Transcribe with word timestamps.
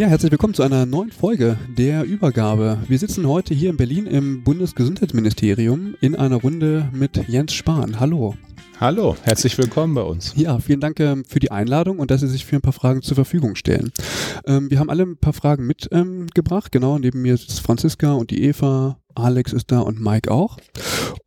Ja, 0.00 0.06
herzlich 0.06 0.32
willkommen 0.32 0.54
zu 0.54 0.62
einer 0.62 0.86
neuen 0.86 1.12
Folge 1.12 1.58
der 1.76 2.04
Übergabe. 2.04 2.78
Wir 2.88 2.98
sitzen 2.98 3.28
heute 3.28 3.52
hier 3.52 3.68
in 3.68 3.76
Berlin 3.76 4.06
im 4.06 4.42
Bundesgesundheitsministerium 4.42 5.94
in 6.00 6.16
einer 6.16 6.36
Runde 6.36 6.88
mit 6.94 7.28
Jens 7.28 7.52
Spahn. 7.52 8.00
Hallo. 8.00 8.34
Hallo, 8.80 9.14
herzlich 9.24 9.58
willkommen 9.58 9.92
bei 9.92 10.00
uns. 10.00 10.32
Ja, 10.36 10.58
vielen 10.58 10.80
Dank 10.80 10.98
ähm, 11.00 11.26
für 11.28 11.38
die 11.38 11.50
Einladung 11.50 11.98
und 11.98 12.10
dass 12.10 12.22
Sie 12.22 12.28
sich 12.28 12.46
für 12.46 12.56
ein 12.56 12.62
paar 12.62 12.72
Fragen 12.72 13.02
zur 13.02 13.14
Verfügung 13.14 13.56
stellen. 13.56 13.92
Ähm, 14.46 14.70
wir 14.70 14.78
haben 14.78 14.88
alle 14.88 15.02
ein 15.02 15.18
paar 15.18 15.34
Fragen 15.34 15.66
mitgebracht. 15.66 16.68
Ähm, 16.74 16.80
genau, 16.80 16.98
neben 16.98 17.20
mir 17.20 17.34
ist 17.34 17.60
Franziska 17.60 18.14
und 18.14 18.30
die 18.30 18.42
Eva, 18.44 18.96
Alex 19.14 19.52
ist 19.52 19.70
da 19.70 19.80
und 19.80 20.00
Mike 20.00 20.30
auch. 20.30 20.56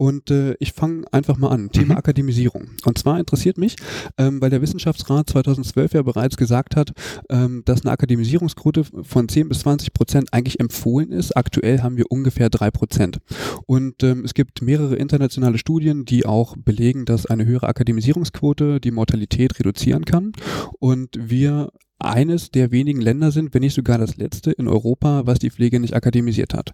Und 0.04 0.32
äh, 0.32 0.56
ich 0.60 0.74
fange 0.74 1.06
einfach 1.14 1.38
mal 1.38 1.48
an. 1.48 1.70
Thema 1.72 1.94
mhm. 1.94 2.00
Akademisierung. 2.00 2.72
Und 2.84 2.98
zwar 2.98 3.22
interessiert 3.22 3.58
mich, 3.58 3.78
ähm, 4.18 4.42
weil 4.42 4.50
der 4.50 4.62
Wissenschaftsrat 4.62 5.30
2012 5.30 5.94
ja 5.94 6.02
bereits 6.02 6.36
gesagt 6.36 6.76
hat, 6.76 6.92
ähm, 7.30 7.62
dass 7.64 7.84
eine 7.84 7.94
Akademisierungsquote 7.94 8.84
von 8.84 9.30
10 9.30 9.48
bis 9.48 9.60
20 9.60 9.94
Prozent 9.94 10.34
eigentlich 10.34 10.60
empfohlen 10.60 11.14
ist. 11.14 11.38
Aktuell 11.38 11.84
haben 11.84 11.96
wir 11.96 12.12
ungefähr 12.12 12.50
3 12.50 12.70
Prozent. 12.72 13.20
Und 13.66 14.04
ähm, 14.04 14.26
es 14.26 14.34
gibt 14.34 14.62
mehrere 14.62 14.98
internationale 14.98 15.58
Studien, 15.58 16.04
die 16.04 16.26
auch 16.26 16.58
belegen, 16.58 17.06
dass 17.06 17.26
eine 17.26 17.46
höhere 17.46 17.70
Akademisierungsquote 17.70 18.82
die 18.82 18.92
Mortalität 18.92 19.58
reduzieren 19.58 20.04
kann. 20.04 20.34
Und 20.80 21.18
wir 21.18 21.70
eines 21.98 22.52
der 22.52 22.72
wenigen 22.72 23.00
Länder 23.00 23.32
sind, 23.32 23.54
wenn 23.54 23.62
nicht 23.62 23.74
sogar 23.74 24.00
das 24.00 24.18
letzte 24.18 24.52
in 24.52 24.68
Europa, 24.68 25.26
was 25.28 25.40
die 25.40 25.50
Pflege 25.50 25.80
nicht 25.80 25.96
akademisiert 25.96 26.54
hat. 26.54 26.74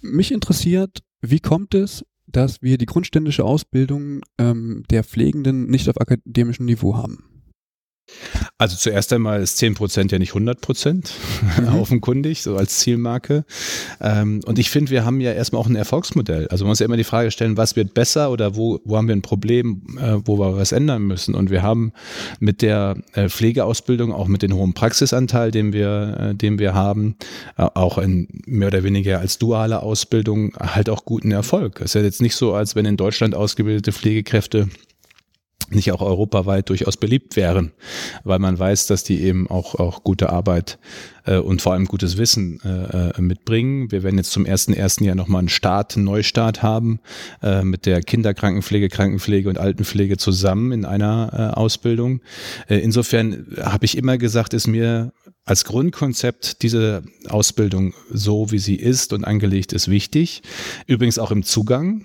Mich 0.00 0.32
interessiert, 0.32 1.04
wie 1.20 1.38
kommt 1.38 1.72
es, 1.72 2.04
dass 2.26 2.62
wir 2.62 2.78
die 2.78 2.86
grundständische 2.86 3.44
Ausbildung 3.44 4.20
ähm, 4.38 4.84
der 4.90 5.04
Pflegenden 5.04 5.66
nicht 5.66 5.88
auf 5.88 6.00
akademischem 6.00 6.66
Niveau 6.66 6.96
haben? 6.96 7.35
Also 8.58 8.76
zuerst 8.76 9.12
einmal 9.12 9.42
ist 9.42 9.60
10% 9.60 10.12
ja 10.12 10.18
nicht 10.18 10.32
100% 10.32 11.10
mhm. 11.60 11.80
offenkundig, 11.80 12.42
so 12.42 12.56
als 12.56 12.78
Zielmarke. 12.78 13.44
Ähm, 14.00 14.40
und 14.46 14.58
ich 14.58 14.70
finde, 14.70 14.90
wir 14.90 15.04
haben 15.04 15.20
ja 15.20 15.32
erstmal 15.32 15.60
auch 15.60 15.66
ein 15.66 15.76
Erfolgsmodell. 15.76 16.48
Also 16.48 16.64
man 16.64 16.70
muss 16.70 16.78
ja 16.78 16.86
immer 16.86 16.96
die 16.96 17.04
Frage 17.04 17.30
stellen, 17.30 17.56
was 17.56 17.76
wird 17.76 17.94
besser 17.94 18.30
oder 18.30 18.56
wo, 18.56 18.80
wo 18.84 18.96
haben 18.96 19.08
wir 19.08 19.16
ein 19.16 19.22
Problem, 19.22 19.82
äh, 19.98 20.16
wo 20.24 20.38
wir 20.38 20.56
was 20.56 20.72
ändern 20.72 21.02
müssen. 21.02 21.34
Und 21.34 21.50
wir 21.50 21.62
haben 21.62 21.92
mit 22.40 22.62
der 22.62 22.96
äh, 23.12 23.28
Pflegeausbildung, 23.28 24.12
auch 24.12 24.28
mit 24.28 24.42
dem 24.42 24.54
hohen 24.54 24.72
Praxisanteil, 24.72 25.50
den 25.50 25.72
wir, 25.72 26.16
äh, 26.30 26.34
den 26.34 26.58
wir 26.58 26.74
haben, 26.74 27.16
auch 27.56 27.98
in 27.98 28.28
mehr 28.46 28.68
oder 28.68 28.84
weniger 28.84 29.18
als 29.18 29.38
duale 29.38 29.82
Ausbildung 29.82 30.54
halt 30.58 30.88
auch 30.88 31.04
guten 31.04 31.30
Erfolg. 31.30 31.80
Es 31.80 31.86
ist 31.86 31.94
ja 31.94 32.02
jetzt 32.02 32.22
nicht 32.22 32.36
so, 32.36 32.54
als 32.54 32.74
wenn 32.74 32.84
in 32.84 32.96
Deutschland 32.96 33.34
ausgebildete 33.34 33.92
Pflegekräfte 33.92 34.68
nicht 35.70 35.92
auch 35.92 36.00
europaweit 36.00 36.68
durchaus 36.68 36.96
beliebt 36.96 37.36
wären, 37.36 37.72
weil 38.24 38.38
man 38.38 38.58
weiß, 38.58 38.86
dass 38.86 39.04
die 39.04 39.20
eben 39.22 39.48
auch, 39.48 39.74
auch 39.74 40.04
gute 40.04 40.30
Arbeit 40.30 40.78
äh, 41.24 41.38
und 41.38 41.62
vor 41.62 41.72
allem 41.72 41.86
gutes 41.86 42.16
Wissen 42.16 42.60
äh, 42.64 43.18
äh 43.18 43.20
mitbringen. 43.20 43.90
Wir 43.90 44.02
werden 44.02 44.16
jetzt 44.16 44.30
zum 44.30 44.46
ersten 44.46 44.72
ersten 44.72 45.04
Jahr 45.04 45.14
nochmal 45.14 45.40
einen 45.40 45.48
Start, 45.48 45.96
einen 45.96 46.04
Neustart 46.04 46.62
haben 46.62 47.00
äh, 47.42 47.62
mit 47.62 47.86
der 47.86 48.02
Kinderkrankenpflege, 48.02 48.88
Krankenpflege 48.88 49.48
und 49.48 49.58
Altenpflege 49.58 50.16
zusammen 50.16 50.72
in 50.72 50.84
einer 50.84 51.30
äh, 51.32 51.56
Ausbildung. 51.56 52.20
Äh, 52.68 52.78
insofern 52.78 53.46
habe 53.60 53.84
ich 53.84 53.96
immer 53.96 54.18
gesagt, 54.18 54.54
ist 54.54 54.66
mir 54.66 55.12
als 55.44 55.64
Grundkonzept 55.64 56.62
diese 56.62 57.02
Ausbildung 57.28 57.94
so, 58.10 58.50
wie 58.50 58.58
sie 58.58 58.74
ist 58.74 59.12
und 59.12 59.24
angelegt 59.24 59.72
ist, 59.72 59.88
wichtig. 59.88 60.42
Übrigens 60.86 61.18
auch 61.18 61.30
im 61.30 61.44
Zugang. 61.44 62.04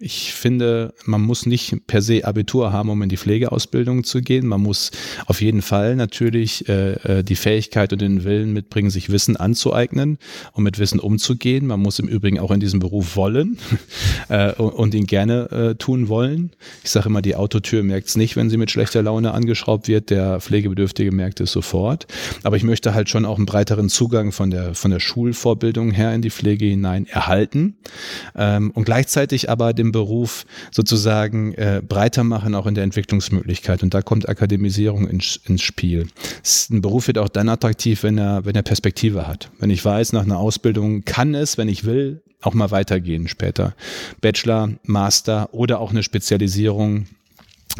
Ich 0.00 0.32
finde, 0.32 0.94
man 1.06 1.22
muss 1.22 1.44
nicht 1.44 1.88
per 1.88 2.02
se 2.02 2.24
Abitur 2.24 2.72
haben, 2.72 2.88
um 2.88 3.02
in 3.02 3.08
die 3.08 3.16
Pflegeausbildung 3.16 4.04
zu 4.04 4.20
gehen. 4.22 4.46
Man 4.46 4.60
muss 4.60 4.92
auf 5.26 5.40
jeden 5.40 5.60
Fall 5.60 5.96
natürlich 5.96 6.68
äh, 6.68 6.92
äh, 6.92 7.24
die 7.24 7.34
Fähigkeit 7.34 7.92
und 7.92 8.00
den 8.00 8.22
Willen 8.22 8.52
mitbringen, 8.52 8.90
sich 8.90 9.10
Wissen 9.10 9.36
anzueignen 9.36 10.18
und 10.52 10.62
mit 10.62 10.78
Wissen 10.78 11.00
umzugehen. 11.00 11.66
Man 11.66 11.80
muss 11.80 11.98
im 11.98 12.06
Übrigen 12.06 12.38
auch 12.38 12.52
in 12.52 12.60
diesem 12.60 12.78
Beruf 12.78 13.16
wollen 13.16 13.58
äh, 14.28 14.52
und 14.52 14.94
ihn 14.94 15.06
gerne 15.06 15.50
äh, 15.50 15.74
tun 15.74 16.08
wollen. 16.08 16.52
Ich 16.84 16.90
sage 16.90 17.08
immer, 17.08 17.20
die 17.20 17.34
Autotür 17.34 17.82
merkt 17.82 18.06
es 18.06 18.16
nicht, 18.16 18.36
wenn 18.36 18.50
sie 18.50 18.56
mit 18.56 18.70
schlechter 18.70 19.02
Laune 19.02 19.34
angeschraubt 19.34 19.88
wird. 19.88 20.10
Der 20.10 20.40
Pflegebedürftige 20.40 21.10
merkt 21.10 21.40
es 21.40 21.50
sofort. 21.50 22.06
Aber 22.44 22.56
ich 22.56 22.62
möchte 22.62 22.94
halt 22.94 23.08
schon 23.08 23.24
auch 23.24 23.36
einen 23.36 23.46
breiteren 23.46 23.88
Zugang 23.88 24.30
von 24.30 24.52
der, 24.52 24.76
von 24.76 24.92
der 24.92 25.00
Schulvorbildung 25.00 25.90
her 25.90 26.14
in 26.14 26.22
die 26.22 26.30
Pflege 26.30 26.66
hinein 26.66 27.06
erhalten 27.06 27.78
ähm, 28.36 28.70
und 28.70 28.84
gleichzeitig 28.84 29.50
aber 29.50 29.72
dem 29.72 29.87
den 29.88 29.92
Beruf 29.92 30.46
sozusagen 30.70 31.54
äh, 31.54 31.82
breiter 31.86 32.24
machen, 32.24 32.54
auch 32.54 32.66
in 32.66 32.74
der 32.74 32.84
Entwicklungsmöglichkeit. 32.84 33.82
Und 33.82 33.94
da 33.94 34.02
kommt 34.02 34.28
Akademisierung 34.28 35.08
ins, 35.08 35.40
ins 35.46 35.62
Spiel. 35.62 36.08
Ein 36.70 36.80
Beruf 36.80 37.06
wird 37.06 37.18
auch 37.18 37.28
dann 37.28 37.48
attraktiv, 37.48 38.02
wenn 38.02 38.18
er, 38.18 38.44
wenn 38.44 38.54
er 38.54 38.62
Perspektive 38.62 39.26
hat. 39.26 39.50
Wenn 39.58 39.70
ich 39.70 39.84
weiß, 39.84 40.12
nach 40.12 40.24
einer 40.24 40.38
Ausbildung 40.38 41.04
kann 41.04 41.34
es, 41.34 41.58
wenn 41.58 41.68
ich 41.68 41.84
will, 41.84 42.22
auch 42.40 42.54
mal 42.54 42.70
weitergehen 42.70 43.28
später. 43.28 43.74
Bachelor, 44.20 44.70
Master 44.84 45.52
oder 45.52 45.80
auch 45.80 45.90
eine 45.90 46.02
Spezialisierung 46.02 47.06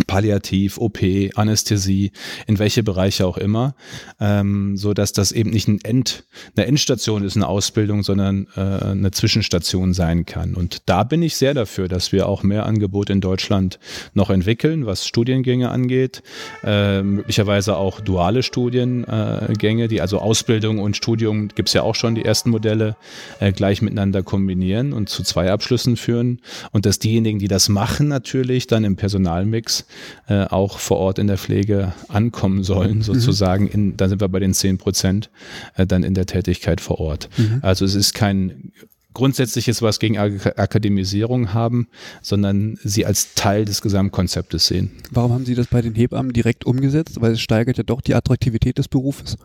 Palliativ, 0.07 0.79
OP, 0.79 0.99
Anästhesie, 1.35 2.13
in 2.47 2.59
welche 2.59 2.83
Bereiche 2.83 3.27
auch 3.27 3.39
immer, 3.39 3.75
ähm, 4.21 4.77
so 4.77 4.95
dass 4.95 5.13
das 5.13 5.33
eben 5.33 5.51
nicht 5.51 5.69
ein 5.69 5.81
End, 5.83 6.25
eine 6.57 6.67
Endstation 6.67 7.25
ist, 7.25 7.37
eine 7.37 7.49
Ausbildung, 7.49 8.03
sondern 8.03 8.47
äh, 8.57 8.61
eine 8.61 9.11
Zwischenstation 9.11 9.93
sein 9.93 10.27
kann. 10.27 10.55
Und 10.55 10.83
da 10.87 11.05
bin 11.05 11.23
ich 11.23 11.37
sehr 11.37 11.55
dafür, 11.55 11.89
dass 11.89 12.13
wir 12.13 12.29
auch 12.29 12.43
mehr 12.43 12.67
Angebot 12.67 13.11
in 13.11 13.21
Deutschland 13.21 13.79
noch 14.15 14.31
entwickeln, 14.31 14.87
was 14.87 15.07
Studiengänge 15.07 15.71
angeht, 15.71 16.23
äh, 16.65 17.03
möglicherweise 17.03 17.77
auch 17.77 18.01
duale 18.01 18.43
Studiengänge, 18.43 19.89
die 19.89 20.01
also 20.01 20.19
Ausbildung 20.19 20.79
und 20.79 20.97
Studium 20.97 21.49
gibt's 21.49 21.73
ja 21.73 21.83
auch 21.83 21.95
schon 21.95 22.15
die 22.15 22.25
ersten 22.25 22.51
Modelle 22.51 22.97
äh, 23.41 23.53
gleich 23.53 23.83
miteinander 23.83 24.23
kombinieren 24.23 24.93
und 24.93 25.09
zu 25.09 25.23
zwei 25.23 25.51
Abschlüssen 25.51 25.97
führen 25.97 26.41
und 26.73 26.87
dass 26.87 26.99
diejenigen, 26.99 27.39
die 27.39 27.49
das 27.49 27.69
machen, 27.69 28.09
natürlich 28.09 28.67
dann 28.67 28.85
im 28.85 28.97
Personalmix 28.97 29.87
äh, 30.29 30.45
auch 30.45 30.79
vor 30.79 30.99
Ort 30.99 31.19
in 31.19 31.27
der 31.27 31.39
Pflege 31.39 31.93
ankommen 32.09 32.65
sollen, 32.65 32.99
mhm. 32.99 33.03
sozusagen. 33.03 33.65
Mhm. 33.65 33.71
In, 33.71 33.97
da 33.97 34.09
sind 34.09 34.21
wir 34.21 34.29
bei 34.29 34.41
den 34.41 34.55
10 34.55 34.79
Prozent 34.79 35.31
äh, 35.77 35.87
dann 35.87 36.03
in 36.03 36.15
der 36.15 36.27
Tätigkeit 36.27 36.81
vor 36.81 37.01
Ort. 37.01 37.29
Mhm. 37.37 37.61
Also 37.63 37.85
es 37.85 37.95
ist 37.95 38.15
kein 38.15 38.73
Grundsätzliches 39.15 39.83
was 39.83 39.99
gegen 39.99 40.19
Akademisierung 40.19 41.55
haben, 41.55 41.89
sondern 42.23 42.79
sie 42.85 43.07
als 43.07 43.35
Teil 43.35 43.65
des 43.65 43.83
Gesamtkonzeptes 43.83 44.67
sehen. 44.67 44.93
Warum 45.11 45.33
haben 45.33 45.45
Sie 45.45 45.55
das 45.55 45.67
bei 45.67 45.83
den 45.83 45.95
Hebammen 45.95 46.33
direkt 46.33 46.67
umgesetzt? 46.67 47.21
Weil 47.21 47.33
es 47.33 47.41
steigert 47.41 47.79
ja 47.79 47.83
doch 47.83 48.01
die 48.01 48.15
Attraktivität 48.15 48.79
des 48.79 48.87
Berufes. 48.87 49.37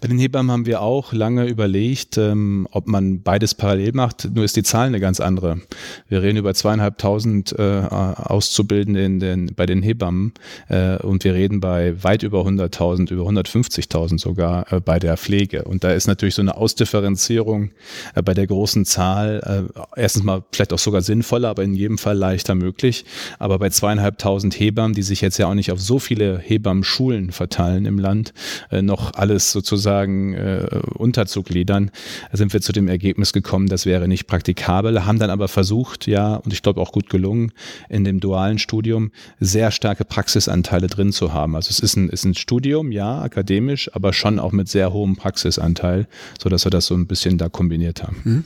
Bei 0.00 0.08
den 0.08 0.18
Hebammen 0.18 0.50
haben 0.50 0.66
wir 0.66 0.80
auch 0.80 1.12
lange 1.12 1.46
überlegt, 1.46 2.18
ähm, 2.18 2.66
ob 2.70 2.88
man 2.88 3.22
beides 3.22 3.54
parallel 3.54 3.92
macht. 3.92 4.28
Nur 4.34 4.44
ist 4.44 4.56
die 4.56 4.62
Zahl 4.62 4.86
eine 4.86 4.98
ganz 4.98 5.20
andere. 5.20 5.60
Wir 6.08 6.22
reden 6.22 6.38
über 6.38 6.54
zweieinhalbtausend 6.54 7.52
äh, 7.58 7.62
Auszubildende 7.62 9.04
in 9.04 9.20
den, 9.20 9.54
bei 9.54 9.66
den 9.66 9.82
Hebammen 9.82 10.32
äh, 10.68 10.96
und 10.96 11.22
wir 11.24 11.34
reden 11.34 11.60
bei 11.60 12.02
weit 12.02 12.22
über 12.22 12.40
100.000, 12.40 13.12
über 13.12 13.24
150.000 13.24 14.18
sogar 14.18 14.72
äh, 14.72 14.80
bei 14.80 14.98
der 14.98 15.16
Pflege. 15.16 15.64
Und 15.64 15.84
da 15.84 15.92
ist 15.92 16.06
natürlich 16.06 16.34
so 16.34 16.42
eine 16.42 16.56
Ausdifferenzierung 16.56 17.70
äh, 18.14 18.22
bei 18.22 18.34
der 18.34 18.46
großen 18.46 18.79
großen 18.80 18.84
Zahl 18.84 19.68
äh, 19.96 20.00
erstens 20.00 20.22
mal 20.22 20.42
vielleicht 20.52 20.72
auch 20.72 20.78
sogar 20.78 21.02
sinnvoller, 21.02 21.48
aber 21.48 21.62
in 21.62 21.74
jedem 21.74 21.98
Fall 21.98 22.16
leichter 22.16 22.54
möglich. 22.54 23.04
Aber 23.38 23.58
bei 23.58 23.70
zweieinhalbtausend 23.70 24.58
Hebammen, 24.58 24.94
die 24.94 25.02
sich 25.02 25.20
jetzt 25.20 25.38
ja 25.38 25.46
auch 25.46 25.54
nicht 25.54 25.72
auf 25.72 25.80
so 25.80 25.98
viele 25.98 26.38
Hebammenschulen 26.38 27.32
verteilen 27.32 27.86
im 27.86 27.98
Land, 27.98 28.32
äh, 28.70 28.82
noch 28.82 29.14
alles 29.14 29.52
sozusagen 29.52 30.34
äh, 30.34 30.80
unterzugliedern, 30.94 31.90
sind 32.32 32.52
wir 32.52 32.60
zu 32.60 32.72
dem 32.72 32.88
Ergebnis 32.88 33.32
gekommen, 33.32 33.66
das 33.68 33.86
wäre 33.86 34.08
nicht 34.08 34.26
praktikabel, 34.26 35.04
haben 35.04 35.18
dann 35.18 35.30
aber 35.30 35.48
versucht, 35.48 36.06
ja, 36.06 36.36
und 36.36 36.52
ich 36.52 36.62
glaube 36.62 36.80
auch 36.80 36.92
gut 36.92 37.10
gelungen, 37.10 37.52
in 37.88 38.04
dem 38.04 38.20
dualen 38.20 38.58
Studium 38.58 39.10
sehr 39.40 39.70
starke 39.70 40.04
Praxisanteile 40.04 40.86
drin 40.86 41.12
zu 41.12 41.32
haben. 41.32 41.56
Also 41.56 41.70
es 41.70 41.80
ist 41.80 41.96
ein, 41.96 42.08
ist 42.08 42.24
ein 42.24 42.34
Studium, 42.34 42.92
ja, 42.92 43.20
akademisch, 43.20 43.90
aber 43.94 44.12
schon 44.12 44.38
auch 44.38 44.52
mit 44.52 44.68
sehr 44.68 44.92
hohem 44.92 45.16
Praxisanteil, 45.16 46.06
so 46.40 46.48
dass 46.48 46.64
wir 46.64 46.70
das 46.70 46.86
so 46.86 46.94
ein 46.94 47.06
bisschen 47.06 47.38
da 47.38 47.48
kombiniert 47.48 48.02
haben. 48.02 48.16
Mhm. 48.24 48.44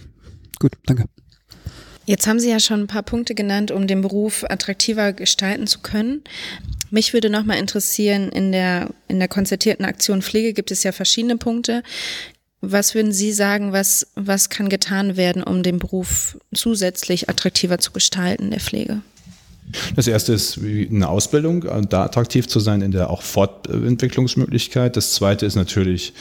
Gut, 0.58 0.72
danke. 0.86 1.04
Jetzt 2.06 2.26
haben 2.26 2.38
Sie 2.38 2.50
ja 2.50 2.60
schon 2.60 2.80
ein 2.80 2.86
paar 2.86 3.02
Punkte 3.02 3.34
genannt, 3.34 3.70
um 3.70 3.86
den 3.86 4.02
Beruf 4.02 4.44
attraktiver 4.48 5.12
gestalten 5.12 5.66
zu 5.66 5.80
können. 5.80 6.22
Mich 6.90 7.12
würde 7.12 7.30
nochmal 7.30 7.58
interessieren, 7.58 8.28
in 8.28 8.52
der, 8.52 8.90
in 9.08 9.18
der 9.18 9.28
konzertierten 9.28 9.84
Aktion 9.84 10.20
Pflege 10.20 10.52
gibt 10.52 10.70
es 10.70 10.82
ja 10.82 10.92
verschiedene 10.92 11.36
Punkte. 11.36 11.82
Was 12.60 12.94
würden 12.94 13.12
Sie 13.12 13.32
sagen, 13.32 13.72
was, 13.72 14.06
was 14.14 14.48
kann 14.48 14.68
getan 14.68 15.16
werden, 15.16 15.42
um 15.42 15.62
den 15.62 15.78
Beruf 15.78 16.38
zusätzlich 16.54 17.28
attraktiver 17.28 17.78
zu 17.78 17.92
gestalten, 17.92 18.50
der 18.50 18.60
Pflege? 18.60 19.00
Das 19.96 20.06
erste 20.06 20.34
ist 20.34 20.58
eine 20.58 21.08
Ausbildung, 21.08 21.64
da 21.88 22.04
attraktiv 22.04 22.46
zu 22.48 22.60
sein 22.60 22.82
in 22.82 22.90
der 22.90 23.10
auch 23.10 23.22
Fortentwicklungsmöglichkeit. 23.22 24.96
Das 24.96 25.14
zweite 25.14 25.46
ist 25.46 25.56
natürlich 25.56 26.12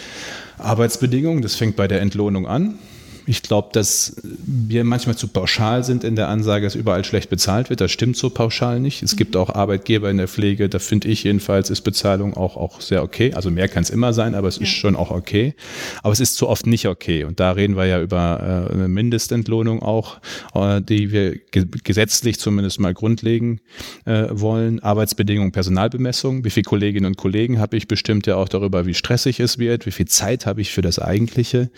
Arbeitsbedingungen. 0.58 1.42
Das 1.42 1.56
fängt 1.56 1.76
bei 1.76 1.88
der 1.88 2.02
Entlohnung 2.02 2.48
an. 2.48 2.80
Ich 3.26 3.42
glaube, 3.42 3.70
dass 3.72 4.18
wir 4.24 4.84
manchmal 4.84 5.16
zu 5.16 5.28
pauschal 5.28 5.84
sind 5.84 6.04
in 6.04 6.16
der 6.16 6.28
Ansage, 6.28 6.66
dass 6.66 6.76
überall 6.76 7.06
schlecht 7.06 7.30
bezahlt 7.30 7.70
wird. 7.70 7.80
Das 7.80 7.92
stimmt 7.92 8.18
so 8.18 8.30
pauschal 8.30 8.80
nicht. 8.80 9.02
Es 9.02 9.16
gibt 9.16 9.38
auch 9.38 9.50
Arbeitgeber 9.50 10.10
in 10.10 10.18
der 10.18 10.28
Pflege, 10.28 10.68
da 10.68 10.80
finde 10.80 11.08
ich 11.08 11.24
jedenfalls, 11.24 11.70
ist 11.70 11.82
Bezahlung 11.82 12.36
auch, 12.36 12.58
auch 12.58 12.82
sehr 12.82 13.02
okay. 13.02 13.34
Also 13.34 13.50
mehr 13.50 13.70
kann 13.70 13.84
es 13.84 13.90
immer 13.90 14.12
sein, 14.14 14.36
aber 14.36 14.50
es 14.50 14.58
ja. 14.58 14.64
ist 14.64 14.72
schon 14.72 14.96
auch 14.96 15.12
okay. 15.12 15.56
Aber 16.02 16.12
es 16.12 16.20
ist 16.20 16.36
zu 16.36 16.50
oft 16.50 16.68
nicht 16.68 16.88
okay. 16.88 17.24
Und 17.24 17.40
da 17.40 17.52
reden 17.52 17.78
wir 17.78 17.86
ja 17.86 18.02
über 18.02 18.68
äh, 18.70 18.74
eine 18.74 18.88
Mindestentlohnung 18.90 19.82
auch, 19.82 20.20
äh, 20.54 20.82
die 20.82 21.12
wir 21.12 21.38
ge 21.38 21.66
gesetzlich 21.84 22.40
zumindest 22.40 22.80
mal 22.80 22.94
grundlegen 22.94 23.62
äh, 24.06 24.26
wollen. 24.32 24.82
Arbeitsbedingungen, 24.82 25.54
Personalbemessung. 25.54 26.44
Wie 26.44 26.50
viele 26.50 26.66
Kolleginnen 26.66 27.06
und 27.06 27.18
Kollegen 27.18 27.60
habe 27.60 27.78
ich 27.78 27.88
bestimmt 27.88 28.28
ja 28.28 28.36
auch 28.36 28.50
darüber, 28.50 28.86
wie 28.86 28.94
stressig 28.94 29.40
es 29.40 29.58
wird, 29.60 29.86
wie 29.86 29.92
viel 29.92 30.08
Zeit 30.08 30.46
habe 30.46 30.60
ich 30.60 30.72
für 30.72 30.82
das 30.82 31.00
Eigentliche. 31.00 31.70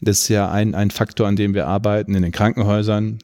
Das 0.00 0.20
ist 0.20 0.28
ja 0.28 0.50
ein, 0.50 0.74
ein 0.74 0.90
Faktor, 0.94 1.26
an 1.26 1.36
dem 1.36 1.54
wir 1.54 1.66
arbeiten 1.66 2.14
in 2.14 2.22
den 2.22 2.32
Krankenhäusern, 2.32 3.18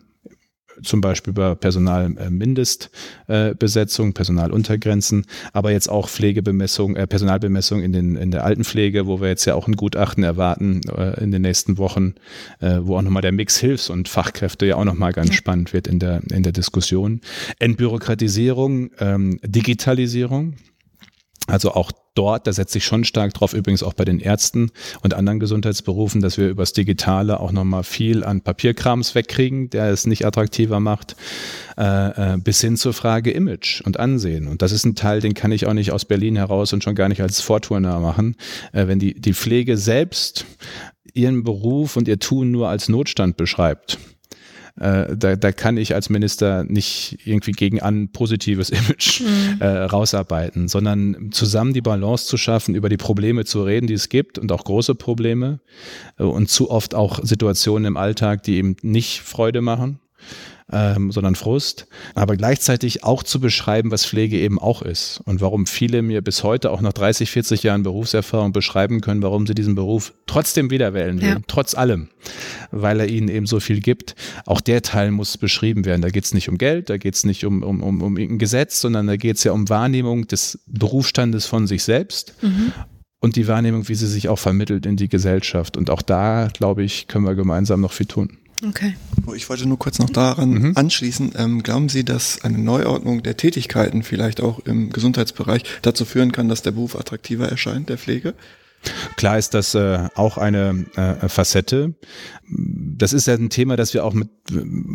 zum 0.82 1.00
Beispiel 1.00 1.30
über 1.30 1.56
Personalmindestbesetzung, 1.56 4.12
Personaluntergrenzen, 4.12 5.26
aber 5.52 5.72
jetzt 5.72 5.88
auch 5.88 6.08
Pflegebemessung, 6.08 6.96
äh, 6.96 7.06
Personalbemessung 7.06 7.82
in, 7.82 7.92
den, 7.92 8.16
in 8.16 8.30
der 8.30 8.44
Altenpflege, 8.44 9.06
wo 9.06 9.20
wir 9.20 9.28
jetzt 9.28 9.44
ja 9.44 9.54
auch 9.54 9.68
ein 9.68 9.76
Gutachten 9.76 10.24
erwarten 10.24 10.80
äh, 10.96 11.22
in 11.22 11.30
den 11.30 11.42
nächsten 11.42 11.78
Wochen, 11.78 12.14
äh, 12.60 12.78
wo 12.82 12.96
auch 12.96 13.02
nochmal 13.02 13.22
der 13.22 13.32
Mix 13.32 13.58
Hilfs- 13.58 13.90
und 13.90 14.08
Fachkräfte 14.08 14.66
ja 14.66 14.76
auch 14.76 14.84
nochmal 14.84 15.12
ganz 15.12 15.28
ja. 15.28 15.34
spannend 15.34 15.72
wird 15.72 15.86
in 15.86 15.98
der, 15.98 16.22
in 16.30 16.42
der 16.42 16.52
Diskussion. 16.52 17.20
Entbürokratisierung, 17.58 18.90
ähm, 18.98 19.38
Digitalisierung, 19.44 20.54
also 21.50 21.72
auch 21.72 21.92
dort, 22.14 22.46
da 22.46 22.52
setze 22.52 22.78
ich 22.78 22.84
schon 22.84 23.04
stark 23.04 23.34
drauf, 23.34 23.54
übrigens 23.54 23.82
auch 23.82 23.94
bei 23.94 24.04
den 24.04 24.20
Ärzten 24.20 24.70
und 25.02 25.14
anderen 25.14 25.40
Gesundheitsberufen, 25.40 26.20
dass 26.20 26.38
wir 26.38 26.48
übers 26.48 26.72
Digitale 26.72 27.40
auch 27.40 27.52
nochmal 27.52 27.84
viel 27.84 28.24
an 28.24 28.40
Papierkrams 28.40 29.14
wegkriegen, 29.14 29.70
der 29.70 29.90
es 29.90 30.06
nicht 30.06 30.26
attraktiver 30.26 30.80
macht, 30.80 31.16
äh, 31.78 32.34
äh, 32.34 32.36
bis 32.38 32.60
hin 32.60 32.76
zur 32.76 32.92
Frage 32.92 33.30
Image 33.30 33.80
und 33.82 33.98
Ansehen. 33.98 34.48
Und 34.48 34.62
das 34.62 34.72
ist 34.72 34.84
ein 34.84 34.94
Teil, 34.94 35.20
den 35.20 35.34
kann 35.34 35.52
ich 35.52 35.66
auch 35.66 35.74
nicht 35.74 35.92
aus 35.92 36.04
Berlin 36.04 36.36
heraus 36.36 36.72
und 36.72 36.82
schon 36.82 36.94
gar 36.94 37.08
nicht 37.08 37.22
als 37.22 37.40
Vorturner 37.40 38.00
machen. 38.00 38.36
Äh, 38.72 38.86
wenn 38.86 38.98
die, 38.98 39.14
die 39.14 39.34
Pflege 39.34 39.76
selbst 39.76 40.46
ihren 41.14 41.42
Beruf 41.42 41.96
und 41.96 42.08
ihr 42.08 42.18
Tun 42.18 42.50
nur 42.50 42.68
als 42.68 42.88
Notstand 42.88 43.36
beschreibt, 43.36 43.98
äh, 44.78 45.16
da, 45.16 45.36
da 45.36 45.52
kann 45.52 45.76
ich 45.76 45.94
als 45.94 46.10
Minister 46.10 46.64
nicht 46.64 47.18
irgendwie 47.24 47.52
gegen 47.52 47.80
ein 47.80 48.12
positives 48.12 48.70
Image 48.70 49.20
mhm. 49.20 49.60
äh, 49.60 49.66
rausarbeiten, 49.66 50.68
sondern 50.68 51.30
zusammen 51.32 51.72
die 51.72 51.80
Balance 51.80 52.26
zu 52.26 52.36
schaffen, 52.36 52.74
über 52.74 52.88
die 52.88 52.96
Probleme 52.96 53.44
zu 53.44 53.62
reden, 53.62 53.86
die 53.86 53.94
es 53.94 54.08
gibt 54.08 54.38
und 54.38 54.52
auch 54.52 54.64
große 54.64 54.94
Probleme 54.94 55.60
äh, 56.18 56.24
und 56.24 56.48
zu 56.48 56.70
oft 56.70 56.94
auch 56.94 57.20
Situationen 57.22 57.86
im 57.86 57.96
Alltag, 57.96 58.42
die 58.42 58.56
eben 58.56 58.76
nicht 58.82 59.20
Freude 59.20 59.60
machen 59.60 60.00
ähm, 60.72 61.10
sondern 61.10 61.34
Frust, 61.34 61.86
aber 62.14 62.36
gleichzeitig 62.36 63.04
auch 63.04 63.22
zu 63.22 63.40
beschreiben, 63.40 63.90
was 63.90 64.06
Pflege 64.06 64.38
eben 64.38 64.58
auch 64.58 64.82
ist 64.82 65.20
und 65.24 65.40
warum 65.40 65.66
viele 65.66 66.02
mir 66.02 66.22
bis 66.22 66.44
heute 66.44 66.70
auch 66.70 66.80
nach 66.80 66.92
30, 66.92 67.30
40 67.30 67.62
Jahren 67.62 67.82
Berufserfahrung 67.82 68.52
beschreiben 68.52 69.00
können, 69.00 69.22
warum 69.22 69.46
sie 69.46 69.54
diesen 69.54 69.74
Beruf 69.74 70.12
trotzdem 70.26 70.70
wieder 70.70 70.94
wählen 70.94 71.20
will, 71.20 71.28
ja. 71.28 71.36
trotz 71.46 71.74
allem, 71.74 72.08
weil 72.70 73.00
er 73.00 73.08
ihnen 73.08 73.28
eben 73.28 73.46
so 73.46 73.60
viel 73.60 73.80
gibt. 73.80 74.14
Auch 74.46 74.60
der 74.60 74.82
Teil 74.82 75.10
muss 75.10 75.38
beschrieben 75.38 75.84
werden. 75.84 76.02
Da 76.02 76.10
geht 76.10 76.24
es 76.24 76.34
nicht 76.34 76.48
um 76.48 76.58
Geld, 76.58 76.90
da 76.90 76.96
geht 76.96 77.14
es 77.14 77.24
nicht 77.24 77.44
um, 77.44 77.62
um, 77.62 77.82
um, 77.82 78.02
um 78.02 78.16
irgendein 78.16 78.38
Gesetz, 78.38 78.80
sondern 78.80 79.06
da 79.06 79.16
geht 79.16 79.36
es 79.36 79.44
ja 79.44 79.52
um 79.52 79.68
Wahrnehmung 79.68 80.26
des 80.28 80.60
Berufsstandes 80.66 81.46
von 81.46 81.66
sich 81.66 81.82
selbst. 81.82 82.34
Mhm 82.42 82.72
und 83.20 83.36
die 83.36 83.46
Wahrnehmung, 83.46 83.86
wie 83.88 83.94
sie 83.94 84.06
sich 84.06 84.28
auch 84.28 84.38
vermittelt 84.38 84.86
in 84.86 84.96
die 84.96 85.08
Gesellschaft. 85.08 85.76
Und 85.76 85.90
auch 85.90 86.00
da, 86.02 86.48
glaube 86.52 86.82
ich, 86.82 87.06
können 87.06 87.26
wir 87.26 87.34
gemeinsam 87.34 87.82
noch 87.82 87.92
viel 87.92 88.06
tun. 88.06 88.38
Okay. 88.66 88.94
Oh, 89.26 89.34
ich 89.34 89.48
wollte 89.48 89.66
nur 89.66 89.78
kurz 89.78 89.98
noch 89.98 90.10
daran 90.10 90.50
mhm. 90.50 90.72
anschließen. 90.76 91.32
Ähm, 91.36 91.62
glauben 91.62 91.88
Sie, 91.88 92.04
dass 92.04 92.42
eine 92.42 92.58
Neuordnung 92.58 93.22
der 93.22 93.36
Tätigkeiten 93.36 94.02
vielleicht 94.02 94.40
auch 94.40 94.60
im 94.60 94.90
Gesundheitsbereich 94.90 95.64
dazu 95.82 96.04
führen 96.04 96.32
kann, 96.32 96.48
dass 96.48 96.62
der 96.62 96.72
Beruf 96.72 96.96
attraktiver 96.96 97.48
erscheint, 97.48 97.88
der 97.88 97.98
Pflege? 97.98 98.34
Klar 99.16 99.38
ist 99.38 99.54
das 99.54 99.74
äh, 99.74 100.08
auch 100.14 100.38
eine 100.38 100.86
äh, 100.96 101.28
Facette. 101.28 101.94
Das 102.52 103.12
ist 103.12 103.26
ja 103.26 103.34
ein 103.34 103.50
Thema, 103.50 103.76
das 103.76 103.94
wir 103.94 104.04
auch 104.04 104.14
mit 104.14 104.28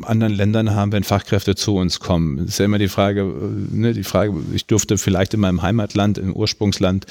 anderen 0.04 0.34
Ländern 0.34 0.76
haben, 0.76 0.92
wenn 0.92 1.04
Fachkräfte 1.04 1.56
zu 1.56 1.76
uns 1.76 2.00
kommen. 2.00 2.40
Ist 2.40 2.60
ja 2.60 2.66
immer 2.66 2.80
die 2.80 2.88
Frage, 2.88 3.22
äh, 3.22 3.76
ne, 3.76 3.94
die 3.94 4.04
Frage, 4.04 4.34
ich 4.54 4.66
durfte 4.66 4.98
vielleicht 4.98 5.34
in 5.34 5.40
meinem 5.40 5.62
Heimatland, 5.62 6.18
im 6.18 6.34
Ursprungsland 6.34 7.06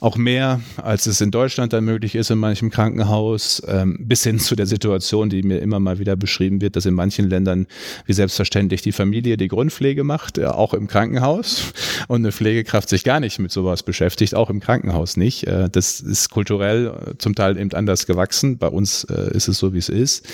auch 0.00 0.16
mehr, 0.16 0.60
als 0.76 1.06
es 1.06 1.20
in 1.20 1.30
Deutschland 1.30 1.72
dann 1.72 1.84
möglich 1.84 2.14
ist, 2.14 2.30
in 2.30 2.38
manchem 2.38 2.70
Krankenhaus, 2.70 3.62
ähm, 3.68 3.98
bis 4.00 4.24
hin 4.24 4.38
zu 4.38 4.56
der 4.56 4.66
Situation, 4.66 5.28
die 5.28 5.42
mir 5.42 5.58
immer 5.58 5.78
mal 5.80 5.98
wieder 5.98 6.16
beschrieben 6.16 6.60
wird, 6.60 6.76
dass 6.76 6.86
in 6.86 6.94
manchen 6.94 7.28
Ländern 7.28 7.66
wie 8.06 8.14
selbstverständlich 8.14 8.82
die 8.82 8.92
Familie 8.92 9.36
die 9.36 9.48
Grundpflege 9.48 10.04
macht, 10.04 10.38
äh, 10.38 10.46
auch 10.46 10.72
im 10.74 10.86
Krankenhaus 10.86 11.72
und 12.08 12.22
eine 12.22 12.32
Pflegekraft 12.32 12.88
sich 12.88 13.04
gar 13.04 13.20
nicht 13.20 13.38
mit 13.38 13.52
sowas 13.52 13.82
beschäftigt, 13.82 14.34
auch 14.34 14.50
im 14.50 14.60
Krankenhaus 14.60 15.16
nicht. 15.16 15.46
Äh, 15.46 15.68
das 15.70 15.98
ist 16.18 16.30
kulturell 16.30 16.86
äh, 16.86 17.18
zum 17.18 17.34
Teil 17.34 17.58
eben 17.58 17.72
anders 17.72 18.06
gewachsen. 18.06 18.58
Bei 18.58 18.68
uns 18.68 19.04
äh, 19.04 19.34
ist 19.34 19.48
es 19.48 19.58
so, 19.58 19.74
wie 19.74 19.78
es 19.78 19.88
ist. 19.88 20.26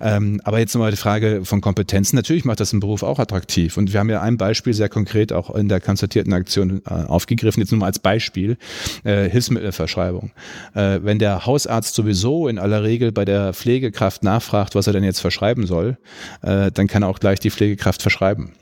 Ähm, 0.00 0.40
aber 0.44 0.58
jetzt 0.58 0.74
nochmal 0.74 0.90
die 0.90 0.96
Frage 0.96 1.44
von 1.44 1.60
Kompetenzen. 1.60 2.16
Natürlich 2.16 2.44
macht 2.44 2.60
das 2.60 2.72
einen 2.72 2.80
Beruf 2.80 3.02
auch 3.02 3.18
attraktiv. 3.18 3.76
Und 3.76 3.92
wir 3.92 4.00
haben 4.00 4.10
ja 4.10 4.22
ein 4.22 4.36
Beispiel 4.36 4.72
sehr 4.74 4.88
konkret 4.88 5.32
auch 5.32 5.54
in 5.54 5.68
der 5.68 5.80
konstatierten 5.80 6.32
Aktion 6.32 6.82
äh, 6.86 6.90
aufgegriffen. 6.90 7.60
Jetzt 7.60 7.70
nur 7.70 7.80
mal 7.80 7.86
als 7.86 7.98
Beispiel. 7.98 8.56
Äh, 9.04 9.28
Hilfsmittelverschreibung. 9.28 10.32
Äh, 10.74 11.00
wenn 11.02 11.18
der 11.18 11.46
Hausarzt 11.46 11.94
sowieso 11.94 12.48
in 12.48 12.58
aller 12.58 12.82
Regel 12.82 13.12
bei 13.12 13.24
der 13.24 13.52
Pflegekraft 13.52 14.22
nachfragt, 14.22 14.74
was 14.74 14.86
er 14.86 14.92
denn 14.92 15.04
jetzt 15.04 15.20
verschreiben 15.20 15.66
soll, 15.66 15.98
äh, 16.42 16.70
dann 16.72 16.86
kann 16.86 17.02
er 17.02 17.08
auch 17.08 17.20
gleich 17.20 17.40
die 17.40 17.50
Pflegekraft 17.50 18.02
verschreiben 18.02 18.52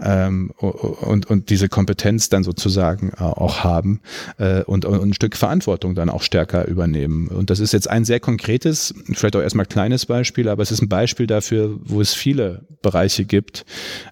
ähm, 0.00 0.52
und, 0.58 1.26
und 1.26 1.50
diese 1.50 1.68
Kompetenz 1.68 2.28
dann 2.28 2.42
sozusagen 2.42 3.10
äh, 3.10 3.22
auch 3.22 3.62
haben 3.62 4.00
äh, 4.38 4.62
und, 4.62 4.84
und 4.84 5.00
ein 5.02 5.14
Stück 5.14 5.36
Verantwortung 5.36 5.94
dann 5.94 6.10
auch 6.10 6.22
stärker 6.22 6.66
übernehmen. 6.66 7.28
Und 7.28 7.50
das 7.50 7.60
ist 7.60 7.72
jetzt 7.72 7.88
ein 7.88 8.04
sehr 8.04 8.20
konkretes, 8.20 8.94
vielleicht 9.12 9.36
auch 9.36 9.40
erstmal 9.40 9.66
kleines 9.66 10.06
Beispiel, 10.06 10.48
aber 10.48 10.62
es 10.62 10.72
ist 10.72 10.82
ein 10.82 10.88
Beispiel 10.88 11.26
dafür, 11.26 11.78
wo 11.84 12.00
es 12.00 12.12
viele 12.12 12.62
Bereiche 12.82 13.24
gibt, 13.24 13.64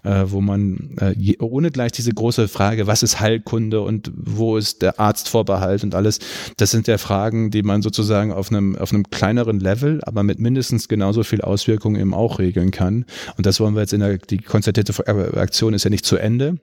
äh, 0.04 0.24
wo 0.26 0.40
man 0.40 0.96
äh, 1.00 1.12
je, 1.16 1.36
ohne 1.40 1.70
gleich 1.70 1.92
diese 1.92 2.12
große 2.12 2.48
Frage, 2.48 2.86
was 2.86 3.02
ist 3.02 3.20
Heilkunde 3.20 3.80
und 3.80 4.10
wo 4.14 4.56
ist 4.56 4.82
der 4.82 5.00
Arztvorbehalt 5.00 5.82
und 5.84 5.94
alles, 5.94 6.20
das 6.56 6.70
sind 6.70 6.86
ja 6.86 6.98
Fragen, 6.98 7.50
die 7.50 7.62
man 7.62 7.82
sozusagen 7.82 8.32
auf 8.32 8.50
einem, 8.50 8.76
auf 8.76 8.92
einem 8.92 9.10
kleineren 9.10 9.60
Level, 9.60 10.00
aber 10.04 10.22
mit 10.22 10.38
mindestens 10.38 10.88
genauso 10.88 11.24
viel 11.24 11.40
Auswirkungen 11.40 12.00
eben 12.00 12.14
auch 12.14 12.38
regeln 12.38 12.70
kann. 12.70 13.04
Und 13.36 13.46
das 13.46 13.60
wollen 13.60 13.74
wir 13.74 13.80
jetzt 13.80 13.92
in 13.92 14.00
der 14.00 14.18
die 14.18 14.38
konzertierte 14.38 15.06
Aktion 15.36 15.71
Diskussion 15.72 15.74
ist 15.74 15.84
ja 15.84 15.90
nicht 15.90 16.04
zu 16.04 16.16
Ende, 16.16 16.56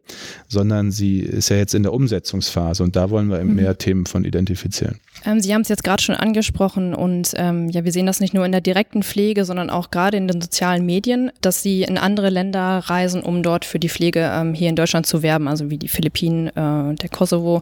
sondern 0.47 0.91
sie 0.91 1.19
ist 1.19 1.49
ja 1.49 1.57
jetzt 1.57 1.73
in 1.73 1.83
der 1.83 1.93
Umsetzungsphase 1.93 2.83
und 2.83 2.95
da 2.95 3.09
wollen 3.09 3.29
wir 3.29 3.43
mhm. 3.43 3.55
mehr 3.55 3.77
Themen 3.77 4.05
von 4.05 4.25
identifizieren. 4.25 4.99
Ähm, 5.25 5.39
sie 5.39 5.53
haben 5.53 5.61
es 5.61 5.69
jetzt 5.69 5.83
gerade 5.83 6.01
schon 6.01 6.15
angesprochen 6.15 6.93
und 6.93 7.33
ähm, 7.35 7.69
ja, 7.69 7.83
wir 7.83 7.91
sehen 7.91 8.05
das 8.05 8.19
nicht 8.19 8.33
nur 8.33 8.45
in 8.45 8.51
der 8.51 8.61
direkten 8.61 9.03
Pflege, 9.03 9.45
sondern 9.45 9.69
auch 9.69 9.91
gerade 9.91 10.17
in 10.17 10.27
den 10.27 10.41
sozialen 10.41 10.85
Medien, 10.85 11.31
dass 11.41 11.61
Sie 11.61 11.83
in 11.83 11.97
andere 11.97 12.29
Länder 12.29 12.79
reisen, 12.85 13.21
um 13.21 13.43
dort 13.43 13.65
für 13.65 13.79
die 13.79 13.89
Pflege 13.89 14.31
ähm, 14.33 14.53
hier 14.53 14.69
in 14.69 14.75
Deutschland 14.75 15.05
zu 15.05 15.21
werben, 15.21 15.47
also 15.47 15.69
wie 15.69 15.77
die 15.77 15.87
Philippinen, 15.87 16.47
äh, 16.47 16.95
der 16.95 17.09
Kosovo 17.11 17.61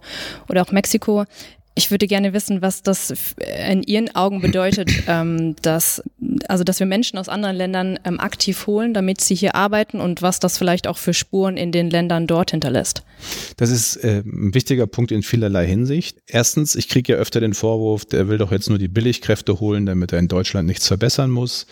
oder 0.49 0.61
auch 0.61 0.71
Mexiko. 0.71 1.25
Ich 1.77 1.91
würde 1.91 2.07
gerne 2.07 2.33
wissen, 2.33 2.63
was 2.63 2.81
das 2.81 3.13
in 3.69 3.83
Ihren 3.83 4.13
Augen 4.15 4.41
bedeutet, 4.41 4.91
ähm, 5.07 5.55
dass, 5.61 6.01
also, 6.47 6.63
dass 6.63 6.79
wir 6.79 6.87
Menschen 6.87 7.19
aus 7.19 7.29
anderen 7.29 7.55
Ländern 7.55 7.99
ähm, 8.03 8.19
aktiv 8.19 8.65
holen, 8.65 8.95
damit 8.95 9.21
sie 9.21 9.35
hier 9.35 9.53
arbeiten 9.53 10.01
und 10.01 10.23
was 10.23 10.39
das 10.39 10.57
vielleicht 10.57 10.87
auch 10.87 10.97
für 10.97 11.13
Spuren 11.13 11.55
in 11.55 11.71
den 11.71 11.91
Ländern 11.91 12.25
dort 12.25 12.49
hinterlässt. 12.49 13.03
Das 13.57 13.69
ist 13.69 13.95
äh, 13.97 14.23
ein 14.25 14.55
wichtiger 14.55 14.87
Punkt 14.87 15.11
in 15.11 15.21
vielerlei 15.21 15.67
Hinsicht. 15.67 16.17
Erstens, 16.25 16.75
ich 16.75 16.89
kriege 16.89 17.13
ja 17.13 17.19
öfter 17.19 17.41
den 17.41 17.53
Vorwurf, 17.53 18.05
der 18.05 18.27
will 18.27 18.39
doch 18.39 18.51
jetzt 18.51 18.69
nur 18.69 18.79
die 18.79 18.87
Billigkräfte 18.87 19.59
holen, 19.59 19.85
damit 19.85 20.11
er 20.11 20.19
in 20.19 20.27
Deutschland 20.27 20.67
nichts 20.67 20.87
verbessern 20.87 21.29
muss. 21.29 21.67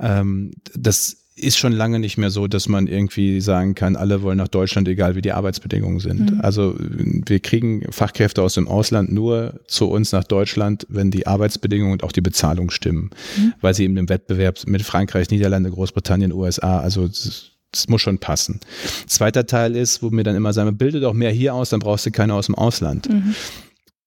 Ähm, 0.00 0.50
das 0.74 1.27
ist 1.38 1.58
schon 1.58 1.72
lange 1.72 1.98
nicht 1.98 2.18
mehr 2.18 2.30
so, 2.30 2.46
dass 2.46 2.68
man 2.68 2.86
irgendwie 2.86 3.40
sagen 3.40 3.74
kann, 3.74 3.96
alle 3.96 4.22
wollen 4.22 4.38
nach 4.38 4.48
Deutschland, 4.48 4.88
egal 4.88 5.14
wie 5.14 5.22
die 5.22 5.32
Arbeitsbedingungen 5.32 6.00
sind. 6.00 6.32
Mhm. 6.32 6.40
Also 6.40 6.74
wir 6.78 7.40
kriegen 7.40 7.84
Fachkräfte 7.90 8.42
aus 8.42 8.54
dem 8.54 8.68
Ausland 8.68 9.12
nur 9.12 9.60
zu 9.66 9.88
uns 9.88 10.12
nach 10.12 10.24
Deutschland, 10.24 10.86
wenn 10.88 11.10
die 11.10 11.26
Arbeitsbedingungen 11.26 11.92
und 11.92 12.04
auch 12.04 12.12
die 12.12 12.20
Bezahlung 12.20 12.70
stimmen, 12.70 13.10
mhm. 13.36 13.54
weil 13.60 13.74
sie 13.74 13.84
eben 13.84 13.96
im 13.96 14.08
Wettbewerb 14.08 14.58
mit 14.66 14.82
Frankreich, 14.82 15.30
Niederlande, 15.30 15.70
Großbritannien, 15.70 16.32
USA, 16.32 16.80
also 16.80 17.08
das 17.08 17.88
muss 17.88 18.00
schon 18.00 18.18
passen. 18.18 18.60
Zweiter 19.06 19.46
Teil 19.46 19.76
ist, 19.76 20.02
wo 20.02 20.10
mir 20.10 20.24
dann 20.24 20.36
immer 20.36 20.52
sagen, 20.52 20.76
bilde 20.76 21.00
doch 21.00 21.12
mehr 21.12 21.30
hier 21.30 21.54
aus, 21.54 21.70
dann 21.70 21.80
brauchst 21.80 22.06
du 22.06 22.10
keine 22.10 22.34
aus 22.34 22.46
dem 22.46 22.54
Ausland. 22.54 23.08
Mhm. 23.08 23.34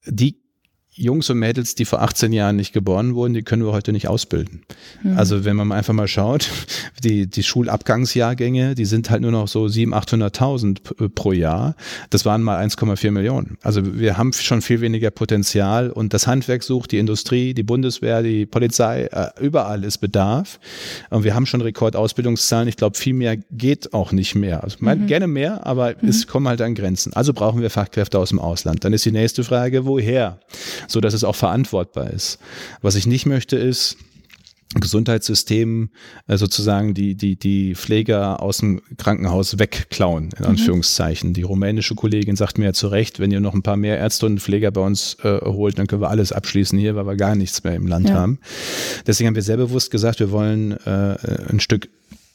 Die 0.07 0.40
Jungs 0.93 1.29
und 1.29 1.39
Mädels, 1.39 1.75
die 1.75 1.86
vor 1.86 2.01
18 2.01 2.33
Jahren 2.33 2.57
nicht 2.57 2.74
geboren 2.74 3.15
wurden, 3.15 3.33
die 3.33 3.43
können 3.43 3.63
wir 3.63 3.71
heute 3.71 3.93
nicht 3.93 4.10
ausbilden. 4.10 4.63
Mhm. 5.03 5.17
Also 5.17 5.45
wenn 5.45 5.55
man 5.55 5.71
einfach 5.71 5.93
mal 5.93 6.07
schaut, 6.07 6.50
die, 7.03 7.27
die 7.27 7.43
Schulabgangsjahrgänge, 7.43 8.75
die 8.75 8.83
sind 8.83 9.10
halt 9.10 9.21
nur 9.21 9.31
noch 9.31 9.48
so 9.48 9.65
700.000, 9.65 10.81
800.000 10.91 11.10
pro 11.10 11.31
Jahr. 11.31 11.75
Das 12.10 12.25
waren 12.25 12.43
mal 12.43 12.62
1,4 12.62 13.12
Millionen. 13.12 13.57
Also 13.62 14.00
wir 14.00 14.17
haben 14.17 14.33
schon 14.33 14.62
viel 14.62 14.81
weniger 14.81 15.12
Potenzial 15.12 15.91
und 15.91 16.13
das 16.13 16.27
Handwerk 16.27 16.62
sucht, 16.62 16.91
die 16.91 16.98
Industrie, 16.98 17.53
die 17.53 17.63
Bundeswehr, 17.63 18.21
die 18.21 18.45
Polizei, 18.45 19.03
äh, 19.05 19.29
überall 19.39 19.86
ist 19.86 20.00
Bedarf. 20.00 20.60
Und 21.10 21.24
wir 21.24 21.36
haben 21.36 21.45
schon 21.45 21.62
Rekordausbildungszahlen. 21.62 22.67
Ich 22.67 22.75
glaube, 22.75 22.98
viel 22.98 23.13
mehr 23.13 23.38
geht 23.38 23.93
auch 23.93 24.12
nicht 24.12 24.36
mehr. 24.36 24.62
Also 24.62 24.77
mhm. 24.81 25.07
gerne 25.07 25.27
mehr, 25.27 25.65
aber 25.65 25.95
mhm. 26.01 26.10
es 26.10 26.27
kommen 26.27 26.50
halt 26.50 26.62
an 26.62 26.75
Grenzen. 26.75 27.13
Also 27.13 27.31
brauchen 27.31 27.62
wir 27.62 27.69
Fachkräfte 27.69 28.19
aus 28.19 28.29
dem 28.29 28.39
Ausland. 28.39 28.83
Dann 28.83 28.91
ist 28.91 29.05
die 29.05 29.13
nächste 29.13 29.45
Frage, 29.45 29.86
woher? 29.86 30.39
So 30.88 31.01
dass 31.01 31.13
es 31.13 31.23
auch 31.23 31.35
verantwortbar 31.35 32.09
ist. 32.11 32.39
Was 32.81 32.95
ich 32.95 33.07
nicht 33.07 33.25
möchte 33.25 33.57
ist, 33.57 33.97
Gesundheitssystem 34.79 35.89
äh, 36.27 36.38
sozusagen 36.38 36.93
die, 36.93 37.15
die, 37.15 37.35
die 37.35 37.75
Pfleger 37.75 38.41
aus 38.41 38.59
dem 38.59 38.81
Krankenhaus 38.97 39.59
wegklauen, 39.59 40.29
in 40.38 40.43
mhm. 40.43 40.51
Anführungszeichen. 40.51 41.29
Mhm. 41.29 41.33
Die 41.33 41.41
rumänische 41.41 41.95
Kollegin 41.95 42.38
sagt 42.38 42.57
mir 42.57 42.65
ja 42.65 42.73
zu 42.73 42.88
Recht, 42.88 43.19
wenn 43.19 43.31
ihr 43.31 43.41
noch 43.41 43.53
ein 43.53 43.63
paar 43.63 43.75
mehr 43.75 43.97
Ärzte 43.97 44.25
und 44.27 44.39
Pfleger 44.39 44.71
bei 44.71 44.81
uns 44.81 45.17
äh, 45.23 45.39
holt, 45.43 45.77
dann 45.77 45.88
können 45.88 46.01
wir 46.01 46.09
alles 46.09 46.31
abschließen 46.31 46.79
hier, 46.79 46.95
weil 46.95 47.05
wir 47.05 47.17
gar 47.17 47.35
nichts 47.35 47.63
mehr 47.63 47.75
im 47.75 47.88
Land 47.88 48.09
ja. 48.09 48.15
haben. 48.15 48.39
Deswegen 49.05 49.27
haben 49.27 49.35
wir 49.35 49.41
sehr 49.41 49.57
bewusst 49.57 49.91
gesagt, 49.91 50.19
wir 50.19 50.31
wollen 50.31 50.71
äh, 50.85 51.17
ein 51.50 51.59
Stück 51.59 51.89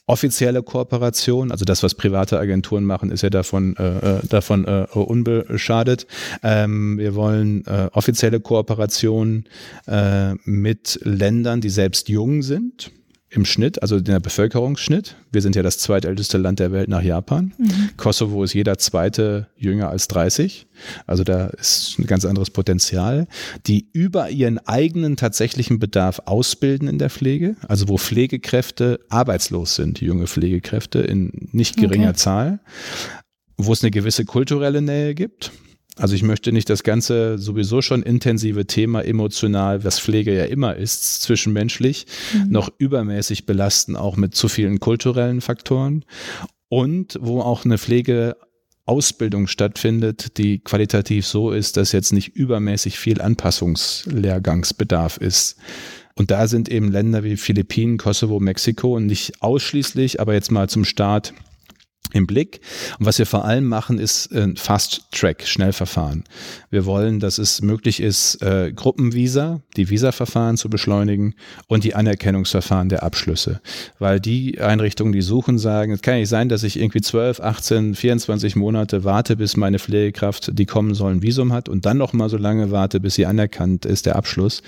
offizielle 0.07 0.63
Kooperation, 0.63 1.51
also 1.51 1.65
das, 1.65 1.83
was 1.83 1.93
private 1.93 2.39
Agenturen 2.39 2.85
machen, 2.85 3.11
ist 3.11 3.21
ja 3.21 3.29
davon, 3.29 3.75
äh, 3.77 4.17
äh, 4.17 4.27
davon 4.27 4.65
äh, 4.65 4.87
unbeschadet. 4.93 6.07
Ähm, 6.43 6.97
wir 6.97 7.13
wollen 7.13 7.65
äh, 7.67 7.89
offizielle 7.91 8.39
Kooperation 8.39 9.43
äh, 9.85 10.33
mit 10.45 10.99
Ländern, 11.03 11.61
die 11.61 11.69
selbst 11.69 12.09
jung 12.09 12.41
sind 12.41 12.91
im 13.29 13.43
Schnitt, 13.43 13.81
also 13.81 13.99
der 13.99 14.21
Bevölkerungsschnitt. 14.21 15.15
Wir 15.31 15.41
sind 15.41 15.55
ja 15.55 15.61
das 15.61 15.79
zweitälteste 15.79 16.37
Land 16.37 16.59
der 16.59 16.71
Welt 16.71 16.87
nach 16.87 17.01
Japan. 17.01 17.53
Mhm. 17.57 17.89
Kosovo 17.97 18.43
ist 18.43 18.53
jeder 18.53 18.77
zweite 18.77 19.47
jünger 19.57 19.89
als 19.89 20.07
30. 20.07 20.67
Also 21.05 21.25
da 21.25 21.47
ist 21.47 21.99
ein 21.99 22.07
ganz 22.07 22.23
anderes 22.23 22.51
Potenzial. 22.51 23.27
Die 23.65 23.89
über 23.91 24.29
ihren 24.29 24.59
eigenen 24.59 25.17
tatsächlichen 25.17 25.77
Bedarf 25.77 26.21
ausbilden 26.25 26.87
in 26.87 26.99
der 26.99 27.09
Pflege, 27.09 27.57
also 27.67 27.89
wo 27.89 27.97
Pflegekräfte 27.97 29.01
arbeitslos 29.09 29.75
sind, 29.75 29.99
junge 29.99 30.27
Pflegekräfte 30.27 30.99
in 30.99 31.49
nicht 31.51 31.75
geringer 31.75 32.09
okay. 32.09 32.17
Zahl, 32.17 32.59
wo 33.57 33.73
es 33.73 33.83
eine 33.83 33.91
gewisse 33.91 34.23
kulturelle 34.23 34.81
Nähe 34.81 35.15
gibt. 35.15 35.51
Also 35.97 36.15
ich 36.15 36.23
möchte 36.23 36.51
nicht 36.51 36.69
das 36.69 36.83
ganze 36.83 37.37
sowieso 37.39 37.81
schon 37.81 38.03
intensive 38.03 38.67
Thema 38.67 39.01
emotional, 39.01 39.83
was 39.83 39.99
Pflege 39.99 40.35
ja 40.35 40.45
immer 40.45 40.75
ist, 40.75 41.21
zwischenmenschlich, 41.23 42.05
mhm. 42.33 42.51
noch 42.51 42.69
übermäßig 42.77 43.45
belasten, 43.45 43.95
auch 43.95 44.15
mit 44.15 44.35
zu 44.35 44.47
vielen 44.47 44.79
kulturellen 44.79 45.41
Faktoren. 45.41 46.05
Und 46.69 47.17
wo 47.21 47.41
auch 47.41 47.65
eine 47.65 47.77
Pflegeausbildung 47.77 49.47
stattfindet, 49.47 50.37
die 50.37 50.59
qualitativ 50.59 51.25
so 51.25 51.51
ist, 51.51 51.77
dass 51.77 51.91
jetzt 51.93 52.13
nicht 52.13 52.35
übermäßig 52.35 52.99
viel 52.99 53.21
Anpassungslehrgangsbedarf 53.21 55.17
ist. 55.17 55.57
Und 56.15 56.31
da 56.31 56.47
sind 56.47 56.69
eben 56.69 56.91
Länder 56.91 57.23
wie 57.23 57.37
Philippinen, 57.37 57.97
Kosovo, 57.97 58.39
Mexiko 58.39 58.95
und 58.95 59.05
nicht 59.05 59.41
ausschließlich, 59.41 60.19
aber 60.19 60.33
jetzt 60.33 60.51
mal 60.51 60.67
zum 60.67 60.83
Start 60.83 61.33
im 62.17 62.27
Blick. 62.27 62.59
Und 62.99 63.05
was 63.05 63.19
wir 63.19 63.25
vor 63.25 63.45
allem 63.45 63.65
machen, 63.65 63.99
ist 63.99 64.33
ein 64.33 64.57
Fast-Track, 64.57 65.43
Schnellverfahren. 65.47 66.23
Wir 66.69 66.85
wollen, 66.85 67.19
dass 67.19 67.37
es 67.37 67.61
möglich 67.61 68.01
ist, 68.01 68.41
äh, 68.41 68.73
Gruppenvisa, 68.75 69.61
die 69.77 69.89
Visa-Verfahren 69.89 70.57
zu 70.57 70.69
beschleunigen 70.69 71.35
und 71.67 71.83
die 71.83 71.95
Anerkennungsverfahren 71.95 72.89
der 72.89 73.03
Abschlüsse. 73.03 73.61
Weil 73.99 74.19
die 74.19 74.59
Einrichtungen, 74.59 75.13
die 75.13 75.21
suchen, 75.21 75.57
sagen, 75.57 75.93
es 75.93 76.01
kann 76.01 76.15
nicht 76.15 76.29
sein, 76.29 76.49
dass 76.49 76.63
ich 76.63 76.79
irgendwie 76.79 77.01
12, 77.01 77.39
18, 77.39 77.95
24 77.95 78.55
Monate 78.55 79.03
warte, 79.03 79.35
bis 79.35 79.55
meine 79.55 79.79
Pflegekraft, 79.79 80.57
die 80.57 80.65
kommen 80.65 80.93
soll, 80.93 81.13
ein 81.13 81.21
Visum 81.21 81.53
hat 81.53 81.69
und 81.69 81.85
dann 81.85 81.97
noch 81.97 82.13
mal 82.13 82.29
so 82.29 82.37
lange 82.37 82.71
warte, 82.71 82.99
bis 82.99 83.15
sie 83.15 83.25
anerkannt 83.25 83.85
ist, 83.85 84.05
der 84.05 84.15
Abschluss. 84.15 84.61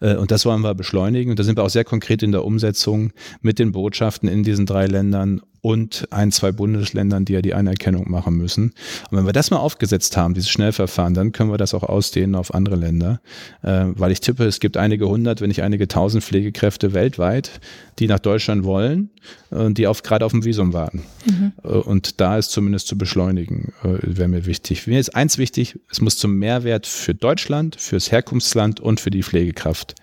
Äh, 0.00 0.16
und 0.16 0.30
das 0.30 0.44
wollen 0.44 0.62
wir 0.62 0.74
beschleunigen. 0.74 1.30
Und 1.30 1.38
da 1.38 1.44
sind 1.44 1.56
wir 1.56 1.64
auch 1.64 1.70
sehr 1.70 1.84
konkret 1.84 2.22
in 2.22 2.32
der 2.32 2.44
Umsetzung 2.44 3.12
mit 3.40 3.58
den 3.58 3.72
Botschaften 3.72 4.28
in 4.28 4.42
diesen 4.42 4.66
drei 4.66 4.86
Ländern 4.86 5.40
und 5.66 6.06
ein, 6.12 6.30
zwei 6.30 6.52
Bundesländern, 6.52 7.24
die 7.24 7.32
ja 7.32 7.42
die 7.42 7.52
Anerkennung 7.52 8.08
machen 8.08 8.36
müssen. 8.36 8.72
Und 9.10 9.18
wenn 9.18 9.26
wir 9.26 9.32
das 9.32 9.50
mal 9.50 9.56
aufgesetzt 9.56 10.16
haben, 10.16 10.32
dieses 10.32 10.48
Schnellverfahren, 10.48 11.12
dann 11.12 11.32
können 11.32 11.50
wir 11.50 11.58
das 11.58 11.74
auch 11.74 11.82
ausdehnen 11.82 12.36
auf 12.36 12.54
andere 12.54 12.76
Länder. 12.76 13.20
Äh, 13.62 13.86
weil 13.88 14.12
ich 14.12 14.20
tippe, 14.20 14.44
es 14.44 14.60
gibt 14.60 14.76
einige 14.76 15.08
hundert, 15.08 15.40
wenn 15.40 15.48
nicht 15.48 15.64
einige 15.64 15.88
tausend 15.88 16.22
Pflegekräfte 16.22 16.94
weltweit, 16.94 17.50
die 17.98 18.06
nach 18.06 18.20
Deutschland 18.20 18.62
wollen 18.62 19.10
und 19.50 19.76
die 19.76 19.88
auf, 19.88 20.04
gerade 20.04 20.24
auf 20.24 20.30
dem 20.30 20.44
Visum 20.44 20.72
warten. 20.72 21.02
Mhm. 21.24 21.52
Äh, 21.64 21.66
und 21.66 22.20
da 22.20 22.38
ist 22.38 22.52
zumindest 22.52 22.86
zu 22.86 22.96
beschleunigen, 22.96 23.72
äh, 23.82 23.98
wäre 24.02 24.28
mir 24.28 24.46
wichtig. 24.46 24.86
Mir 24.86 25.00
ist 25.00 25.16
eins 25.16 25.36
wichtig, 25.36 25.80
es 25.90 26.00
muss 26.00 26.16
zum 26.16 26.38
Mehrwert 26.38 26.86
für 26.86 27.16
Deutschland, 27.16 27.74
fürs 27.74 28.12
Herkunftsland 28.12 28.78
und 28.78 29.00
für 29.00 29.10
die 29.10 29.24
Pflegekraft 29.24 29.96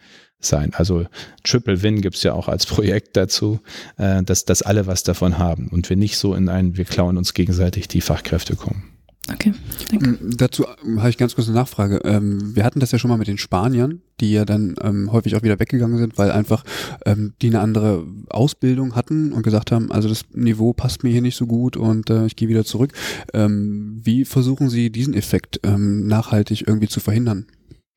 sein. 0.45 0.73
Also 0.73 1.05
Triple 1.43 1.81
Win 1.81 2.01
gibt's 2.01 2.23
ja 2.23 2.33
auch 2.33 2.47
als 2.47 2.65
Projekt 2.65 3.15
dazu, 3.17 3.59
äh, 3.97 4.23
dass, 4.23 4.45
dass 4.45 4.62
alle 4.62 4.88
was 4.88 5.03
davon 5.03 5.38
haben 5.38 5.67
und 5.69 5.89
wir 5.89 5.97
nicht 5.97 6.17
so 6.17 6.35
in 6.35 6.50
einen, 6.50 6.77
wir 6.77 6.85
klauen 6.85 7.17
uns 7.17 7.33
gegenseitig 7.33 7.88
die 7.88 8.01
Fachkräfte 8.01 8.55
kommen. 8.55 8.93
Okay, 9.31 9.53
danke. 9.89 10.09
Mm, 10.09 10.35
dazu 10.35 10.65
ähm, 10.85 11.00
habe 11.00 11.09
ich 11.09 11.17
ganz 11.17 11.33
kurz 11.33 11.47
eine 11.47 11.55
Nachfrage. 11.55 12.01
Ähm, 12.03 12.55
wir 12.55 12.65
hatten 12.65 12.81
das 12.81 12.91
ja 12.91 13.00
schon 13.00 13.09
mal 13.09 13.17
mit 13.17 13.29
den 13.29 13.38
Spaniern, 13.38 14.01
die 14.19 14.33
ja 14.33 14.43
dann 14.43 14.75
ähm, 14.81 15.13
häufig 15.13 15.35
auch 15.35 15.43
wieder 15.43 15.59
weggegangen 15.59 15.97
sind, 15.97 16.17
weil 16.17 16.29
einfach 16.31 16.65
ähm, 17.05 17.33
die 17.41 17.47
eine 17.47 17.62
andere 17.62 18.05
Ausbildung 18.29 18.95
hatten 18.95 19.31
und 19.31 19.43
gesagt 19.43 19.71
haben, 19.71 19.93
also 19.93 20.09
das 20.09 20.25
Niveau 20.33 20.73
passt 20.73 21.03
mir 21.03 21.09
hier 21.12 21.21
nicht 21.21 21.38
so 21.38 21.47
gut 21.47 21.77
und 21.77 22.09
äh, 22.09 22.25
ich 22.25 22.35
gehe 22.35 22.50
wieder 22.50 22.65
zurück. 22.65 22.91
Ähm, 23.33 24.01
wie 24.03 24.25
versuchen 24.25 24.69
Sie 24.69 24.89
diesen 24.89 25.13
Effekt 25.13 25.62
ähm, 25.63 26.05
nachhaltig 26.05 26.67
irgendwie 26.67 26.89
zu 26.89 27.00
verhindern? 27.00 27.45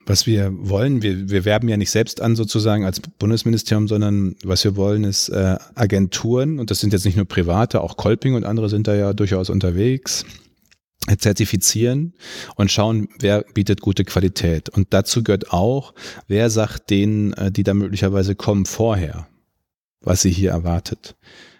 Was 0.08 0.26
wir 0.26 0.52
wollen, 0.56 1.02
wir, 1.02 1.28
wir 1.28 1.44
werben 1.44 1.68
ja 1.68 1.76
nicht 1.76 1.90
selbst 1.90 2.22
an 2.22 2.36
sozusagen 2.36 2.84
als 2.84 3.00
Bundesministerium, 3.00 3.88
sondern 3.88 4.36
was 4.44 4.62
wir 4.62 4.76
wollen 4.76 5.02
ist 5.02 5.28
äh, 5.28 5.56
Agenturen 5.74 6.60
und 6.60 6.70
das 6.70 6.78
sind 6.78 6.92
jetzt 6.92 7.04
nicht 7.04 7.16
nur 7.16 7.26
private, 7.26 7.80
auch 7.80 7.96
Kolping 7.96 8.34
und 8.34 8.44
andere 8.44 8.68
sind 8.68 8.86
da 8.86 8.94
ja 8.94 9.12
durchaus 9.12 9.50
unterwegs 9.50 10.24
zertifizieren 11.18 12.14
und 12.56 12.72
schauen, 12.72 13.08
wer 13.20 13.44
bietet 13.54 13.80
gute 13.80 14.04
Qualität. 14.04 14.68
Und 14.68 14.88
dazu 14.90 15.22
gehört 15.22 15.52
auch, 15.52 15.94
wer 16.26 16.50
sagt 16.50 16.90
denen, 16.90 17.32
äh, 17.34 17.52
die 17.52 17.62
da 17.62 17.74
möglicherweise 17.74 18.34
kommen, 18.34 18.66
vorher, 18.66 19.28
was 20.00 20.22
sie 20.22 20.30
hier 20.30 20.50
erwartet. 20.50 21.14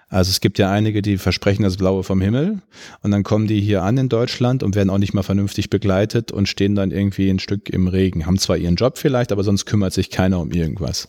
Also 0.09 0.31
es 0.31 0.41
gibt 0.41 0.59
ja 0.59 0.71
einige, 0.71 1.03
die 1.03 1.19
versprechen 1.19 1.65
das 1.65 1.77
Blaue 1.77 2.05
vom 2.05 2.21
Himmel 2.21 2.61
und 3.03 3.11
dann 3.11 3.25
kommen 3.25 3.49
die 3.49 3.61
hier 3.61 3.83
an 3.83 3.99
in 3.99 4.09
Deutschland 4.09 4.63
und 4.63 4.77
werden 4.77 4.89
auch 4.89 4.99
nicht 4.99 5.15
mal 5.15 5.25
vernünftig 5.25 5.69
begleitet 5.69 6.31
und 6.31 6.49
stehen 6.49 6.77
dann 6.77 6.93
irgendwie 6.93 7.29
ein 7.29 7.41
Stück 7.41 7.69
im 7.71 7.89
Regen. 7.89 8.25
Haben 8.25 8.39
zwar 8.39 8.57
ihren 8.57 8.77
Job 8.77 8.99
vielleicht, 8.99 9.33
aber 9.33 9.43
sonst 9.43 9.67
kümmert 9.67 9.93
sich 9.93 10.11
keiner 10.11 10.39
um 10.39 10.53
irgendwas. 10.53 11.09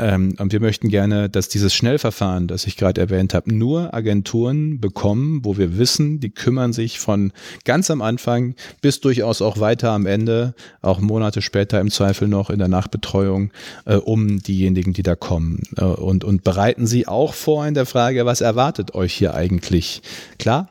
Ähm, 0.00 0.34
und 0.38 0.52
wir 0.52 0.60
möchten 0.60 0.88
gerne, 0.88 1.28
dass 1.28 1.48
dieses 1.48 1.74
Schnellverfahren, 1.74 2.46
das 2.46 2.66
ich 2.66 2.76
gerade 2.76 3.00
erwähnt 3.00 3.34
habe, 3.34 3.54
nur 3.54 3.94
Agenturen 3.94 4.80
bekommen, 4.80 5.44
wo 5.44 5.56
wir 5.56 5.78
wissen, 5.78 6.20
die 6.20 6.30
kümmern 6.30 6.72
sich 6.72 6.98
von 6.98 7.32
ganz 7.64 7.90
am 7.90 8.02
Anfang 8.02 8.54
bis 8.80 9.00
durchaus 9.00 9.42
auch 9.42 9.60
weiter 9.60 9.90
am 9.90 10.06
Ende, 10.06 10.54
auch 10.82 11.00
Monate 11.00 11.42
später 11.42 11.80
im 11.80 11.90
Zweifel 11.90 12.28
noch 12.28 12.50
in 12.50 12.58
der 12.58 12.68
Nachbetreuung, 12.68 13.50
äh, 13.84 13.96
um 13.96 14.40
diejenigen, 14.42 14.92
die 14.92 15.02
da 15.02 15.14
kommen. 15.14 15.62
Äh, 15.76 15.84
und, 15.84 16.24
und 16.24 16.44
bereiten 16.44 16.86
sie 16.86 17.08
auch 17.08 17.34
vor 17.34 17.66
in 17.66 17.74
der 17.74 17.86
Frage, 17.86 18.26
was 18.26 18.40
erwartet 18.40 18.94
euch 18.94 19.14
hier 19.14 19.34
eigentlich? 19.34 20.02
Klar, 20.38 20.68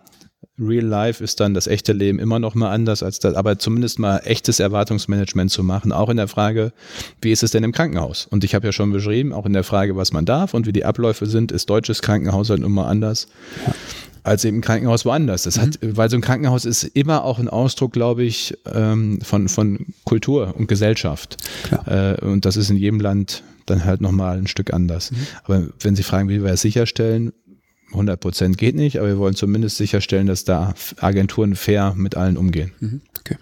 Real 0.60 0.86
Life 0.86 1.24
ist 1.24 1.40
dann 1.40 1.54
das 1.54 1.68
echte 1.68 1.94
Leben 1.94 2.20
immer 2.20 2.40
noch 2.40 2.56
mal 2.56 2.72
anders 2.72 3.04
als 3.04 3.20
das, 3.20 3.36
aber 3.36 3.60
zumindest 3.60 4.00
mal 4.00 4.22
echtes 4.24 4.60
Erwartungsmanagement 4.60 5.52
zu 5.52 5.64
machen, 5.64 5.92
auch 5.92 6.10
in 6.10 6.18
der 6.18 6.28
Frage, 6.28 6.74
wie 7.22 7.32
ist 7.32 7.44
es 7.44 7.52
denn 7.52 7.64
im 7.64 7.72
Krankenhaus? 7.72 8.28
Und 8.30 8.44
ich 8.44 8.56
habe 8.56 8.66
ja 8.68 8.72
schon 8.72 8.92
beschrieben, 8.92 9.34
auch 9.34 9.46
in 9.46 9.54
der 9.54 9.64
Frage, 9.64 9.96
was 9.96 10.14
man 10.14 10.26
darf 10.26 10.54
und 10.54 10.66
wie 10.66 10.74
die 10.74 10.86
Abläufe 10.86 11.28
sind, 11.28 11.52
ist 11.52 11.70
deutsches 11.70 12.02
Krankenhaus 12.02 12.50
halt 12.50 12.64
immer 12.64 12.88
anders. 12.88 13.28
Ja 13.66 13.74
als 14.28 14.44
eben 14.44 14.58
ein 14.58 14.62
Krankenhaus 14.62 15.06
woanders. 15.06 15.44
Das 15.44 15.58
mhm. 15.58 15.62
hat, 15.62 15.80
weil 15.82 16.10
so 16.10 16.18
ein 16.18 16.22
Krankenhaus 16.22 16.66
ist 16.66 16.84
immer 16.84 17.24
auch 17.24 17.40
ein 17.40 17.48
Ausdruck, 17.48 17.94
glaube 17.94 18.24
ich, 18.24 18.58
ähm, 18.66 19.20
von, 19.22 19.48
von 19.48 19.86
Kultur 20.04 20.54
und 20.58 20.68
Gesellschaft. 20.68 21.38
Äh, 21.86 22.20
und 22.26 22.44
das 22.44 22.58
ist 22.58 22.70
in 22.70 22.76
jedem 22.76 23.00
Land 23.00 23.44
dann 23.66 23.86
halt 23.86 24.02
nochmal 24.02 24.38
ein 24.38 24.48
Stück 24.48 24.74
anders. 24.74 25.12
Mhm. 25.12 25.18
Aber 25.44 25.68
wenn 25.80 25.96
Sie 25.96 26.04
fragen, 26.04 26.28
wie 26.28 26.44
wir 26.44 26.52
es 26.52 26.62
sicherstellen, 26.62 27.32
100 27.92 28.20
Prozent 28.20 28.58
geht 28.58 28.76
nicht, 28.76 28.98
aber 28.98 29.08
wir 29.08 29.18
wollen 29.18 29.36
zumindest 29.36 29.78
sicherstellen, 29.78 30.28
dass 30.28 30.44
da 30.44 30.74
Agenturen 31.00 31.56
fair 31.56 31.94
mit 31.96 32.16
allen 32.16 32.38
umgehen. 32.38 32.72
Mhm. 32.80 33.02
Okay. 33.20 33.38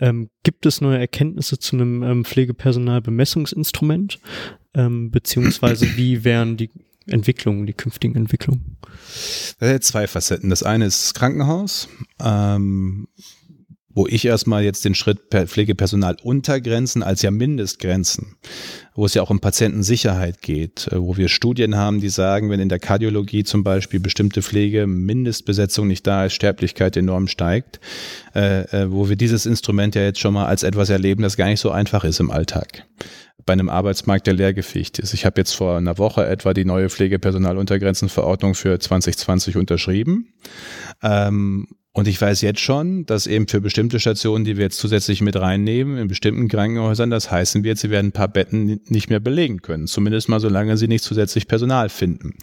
ähm, 0.00 0.28
gibt 0.42 0.66
es 0.66 0.82
neue 0.82 0.98
Erkenntnisse 0.98 1.58
zu 1.58 1.76
einem 1.76 2.02
ähm, 2.02 2.26
Pflegepersonalbemessungsinstrument, 2.26 4.18
ähm, 4.74 5.10
beziehungsweise 5.10 5.96
wie 5.96 6.24
wären 6.24 6.58
die 6.58 6.68
Entwicklungen, 7.06 7.66
die 7.66 7.72
künftigen 7.72 8.16
Entwicklungen? 8.16 8.78
Das 9.58 9.68
sind 9.68 9.84
zwei 9.84 10.06
Facetten. 10.06 10.50
Das 10.50 10.62
eine 10.62 10.86
ist 10.86 11.14
Krankenhaus. 11.14 11.88
Ähm, 12.20 13.08
wo 13.94 14.06
ich 14.06 14.24
erstmal 14.24 14.64
jetzt 14.64 14.84
den 14.84 14.94
Schritt 14.94 15.28
per 15.28 15.46
Pflegepersonal 15.46 16.16
untergrenzen 16.22 17.02
als 17.02 17.22
ja 17.22 17.30
Mindestgrenzen, 17.30 18.36
wo 18.94 19.04
es 19.04 19.14
ja 19.14 19.22
auch 19.22 19.30
um 19.30 19.40
Patientensicherheit 19.40 20.42
geht, 20.42 20.88
äh, 20.88 21.00
wo 21.00 21.16
wir 21.16 21.28
Studien 21.28 21.76
haben, 21.76 22.00
die 22.00 22.08
sagen, 22.08 22.50
wenn 22.50 22.60
in 22.60 22.68
der 22.68 22.78
Kardiologie 22.78 23.44
zum 23.44 23.64
Beispiel 23.64 24.00
bestimmte 24.00 24.42
Pflege, 24.42 24.86
Mindestbesetzung 24.86 25.86
nicht 25.86 26.06
da 26.06 26.26
ist, 26.26 26.34
Sterblichkeit 26.34 26.96
enorm 26.96 27.28
steigt, 27.28 27.80
äh, 28.34 28.62
äh, 28.62 28.90
wo 28.90 29.08
wir 29.08 29.16
dieses 29.16 29.46
Instrument 29.46 29.94
ja 29.94 30.02
jetzt 30.02 30.20
schon 30.20 30.34
mal 30.34 30.46
als 30.46 30.62
etwas 30.62 30.90
erleben, 30.90 31.22
das 31.22 31.36
gar 31.36 31.46
nicht 31.46 31.60
so 31.60 31.70
einfach 31.70 32.04
ist 32.04 32.20
im 32.20 32.30
Alltag 32.30 32.84
bei 33.44 33.52
einem 33.52 33.68
Arbeitsmarkt, 33.68 34.26
der 34.26 34.34
leergefegt 34.34 34.98
ist. 34.98 35.14
Ich 35.14 35.24
habe 35.24 35.40
jetzt 35.40 35.54
vor 35.54 35.76
einer 35.76 35.98
Woche 35.98 36.26
etwa 36.26 36.54
die 36.54 36.64
neue 36.64 36.88
Pflegepersonaluntergrenzenverordnung 36.88 38.54
für 38.54 38.78
2020 38.78 39.56
unterschrieben. 39.56 40.32
Ähm, 41.02 41.66
und 41.94 42.08
ich 42.08 42.18
weiß 42.18 42.40
jetzt 42.40 42.60
schon, 42.60 43.04
dass 43.04 43.26
eben 43.26 43.46
für 43.46 43.60
bestimmte 43.60 44.00
Stationen, 44.00 44.44
die 44.44 44.56
wir 44.56 44.64
jetzt 44.64 44.78
zusätzlich 44.78 45.20
mit 45.20 45.36
reinnehmen, 45.36 45.98
in 45.98 46.08
bestimmten 46.08 46.48
Krankenhäusern, 46.48 47.10
das 47.10 47.30
heißen 47.30 47.64
wird, 47.64 47.76
sie 47.76 47.90
werden 47.90 48.08
ein 48.08 48.12
paar 48.12 48.28
Betten 48.28 48.80
nicht 48.86 49.10
mehr 49.10 49.20
belegen 49.20 49.60
können. 49.60 49.86
Zumindest 49.86 50.30
mal, 50.30 50.40
solange 50.40 50.78
sie 50.78 50.88
nicht 50.88 51.04
zusätzlich 51.04 51.48
Personal 51.48 51.90
finden. 51.90 52.34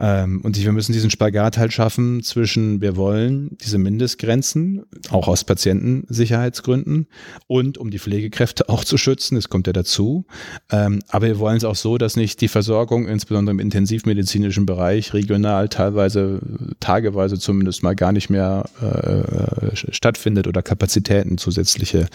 Ähm, 0.00 0.40
und 0.42 0.60
wir 0.60 0.72
müssen 0.72 0.92
diesen 0.92 1.10
Spagat 1.10 1.58
halt 1.58 1.72
schaffen 1.72 2.22
zwischen, 2.22 2.80
wir 2.80 2.96
wollen 2.96 3.56
diese 3.60 3.78
Mindestgrenzen, 3.78 4.84
auch 5.10 5.28
aus 5.28 5.44
Patientensicherheitsgründen 5.44 7.06
und 7.46 7.78
um 7.78 7.90
die 7.90 7.98
Pflegekräfte 7.98 8.68
auch 8.68 8.84
zu 8.84 8.96
schützen, 8.96 9.34
das 9.34 9.48
kommt 9.48 9.66
ja 9.66 9.72
dazu. 9.72 10.24
Ähm, 10.70 11.00
aber 11.08 11.26
wir 11.26 11.38
wollen 11.38 11.58
es 11.58 11.64
auch 11.64 11.76
so, 11.76 11.98
dass 11.98 12.16
nicht 12.16 12.40
die 12.40 12.48
Versorgung, 12.48 13.06
insbesondere 13.06 13.52
im 13.52 13.60
intensivmedizinischen 13.60 14.64
Bereich, 14.66 15.12
regional 15.12 15.68
teilweise, 15.68 16.40
tageweise 16.80 17.38
zumindest 17.38 17.82
mal 17.82 17.94
gar 17.94 18.12
nicht 18.12 18.30
mehr 18.30 18.64
äh, 18.80 19.76
stattfindet 19.92 20.46
oder 20.46 20.62
Kapazitäten 20.62 21.36
zusätzliche 21.36 22.08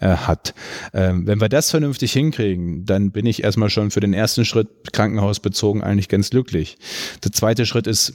äh, 0.00 0.08
hat. 0.08 0.54
Ähm, 0.94 1.26
wenn 1.26 1.40
wir 1.40 1.48
das 1.48 1.70
vernünftig 1.70 2.12
hinkriegen, 2.12 2.86
dann 2.86 3.10
bin 3.10 3.26
ich 3.26 3.44
erstmal 3.44 3.70
schon 3.70 3.90
für 3.90 4.00
den 4.00 4.14
ersten 4.14 4.44
Schritt 4.44 4.68
krankenhausbezogen 4.92 5.82
eigentlich 5.82 6.08
ganz 6.08 6.30
glücklich. 6.30 6.78
Der 7.26 7.32
zweite 7.32 7.66
Schritt 7.66 7.88
ist 7.88 8.12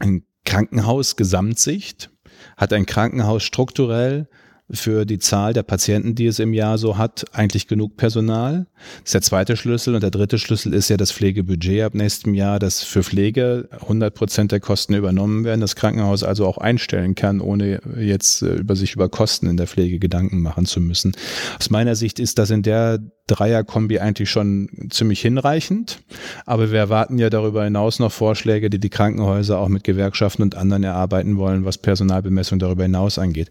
ein 0.00 0.24
Krankenhaus 0.44 1.14
Gesamtsicht. 1.14 2.10
Hat 2.56 2.72
ein 2.72 2.84
Krankenhaus 2.84 3.44
strukturell 3.44 4.28
für 4.70 5.04
die 5.04 5.18
Zahl 5.18 5.52
der 5.52 5.62
Patienten, 5.62 6.14
die 6.14 6.26
es 6.26 6.38
im 6.38 6.52
Jahr 6.52 6.76
so 6.78 6.98
hat, 6.98 7.24
eigentlich 7.32 7.68
genug 7.68 7.96
Personal. 7.96 8.66
Das 9.00 9.08
ist 9.08 9.14
der 9.14 9.22
zweite 9.22 9.56
Schlüssel. 9.56 9.94
Und 9.94 10.02
der 10.02 10.10
dritte 10.10 10.38
Schlüssel 10.38 10.74
ist 10.74 10.88
ja 10.88 10.96
das 10.96 11.12
Pflegebudget 11.12 11.84
ab 11.84 11.94
nächstem 11.94 12.34
Jahr, 12.34 12.58
dass 12.58 12.82
für 12.82 13.02
Pflege 13.02 13.68
100 13.80 14.14
Prozent 14.14 14.52
der 14.52 14.60
Kosten 14.60 14.94
übernommen 14.94 15.44
werden, 15.44 15.60
das 15.60 15.76
Krankenhaus 15.76 16.24
also 16.24 16.46
auch 16.46 16.58
einstellen 16.58 17.14
kann, 17.14 17.40
ohne 17.40 17.80
jetzt 17.96 18.42
äh, 18.42 18.54
über 18.54 18.74
sich 18.74 18.94
über 18.94 19.08
Kosten 19.08 19.46
in 19.46 19.56
der 19.56 19.68
Pflege 19.68 19.98
Gedanken 19.98 20.42
machen 20.42 20.66
zu 20.66 20.80
müssen. 20.80 21.12
Aus 21.58 21.70
meiner 21.70 21.94
Sicht 21.94 22.18
ist 22.18 22.38
das 22.38 22.50
in 22.50 22.62
der 22.62 22.98
Dreierkombi 23.28 23.98
eigentlich 24.00 24.30
schon 24.30 24.68
ziemlich 24.90 25.20
hinreichend. 25.20 26.00
Aber 26.44 26.70
wir 26.70 26.78
erwarten 26.78 27.18
ja 27.18 27.30
darüber 27.30 27.64
hinaus 27.64 27.98
noch 27.98 28.12
Vorschläge, 28.12 28.70
die 28.70 28.78
die 28.78 28.90
Krankenhäuser 28.90 29.58
auch 29.58 29.68
mit 29.68 29.84
Gewerkschaften 29.84 30.42
und 30.42 30.56
anderen 30.56 30.84
erarbeiten 30.84 31.36
wollen, 31.36 31.64
was 31.64 31.78
Personalbemessung 31.78 32.58
darüber 32.58 32.84
hinaus 32.84 33.18
angeht 33.18 33.50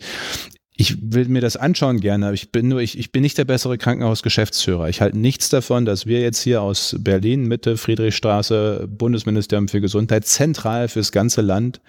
ich 0.78 0.98
will 1.02 1.30
mir 1.30 1.40
das 1.40 1.56
anschauen 1.56 2.02
gerne, 2.02 2.28
aber 2.28 2.34
ich 2.34 2.52
bin 2.52 2.68
nur, 2.68 2.82
ich, 2.82 3.00
ich 3.00 3.12
bin 3.12 3.22
nicht 3.22 3.38
der 3.38 3.46
bessere 3.46 3.78
Krankenhausgeschäftsführer. 3.78 4.90
Ich 4.90 5.00
halte 5.00 5.18
nichts 5.18 5.48
davon, 5.50 5.86
dass 5.86 6.06
wir 6.06 6.20
jetzt 6.20 6.42
hier 6.42 6.62
aus 6.62 6.98
Berlin, 7.00 7.48
Mitte, 7.48 7.78
Friedrichstraße, 7.78 8.88
Bundesministerium 8.90 9.70
für 9.70 9.80
Gesundheit, 9.80 10.26
zentral 10.26 10.90
fürs 10.90 11.14
ganze 11.14 11.42
Land 11.42 11.80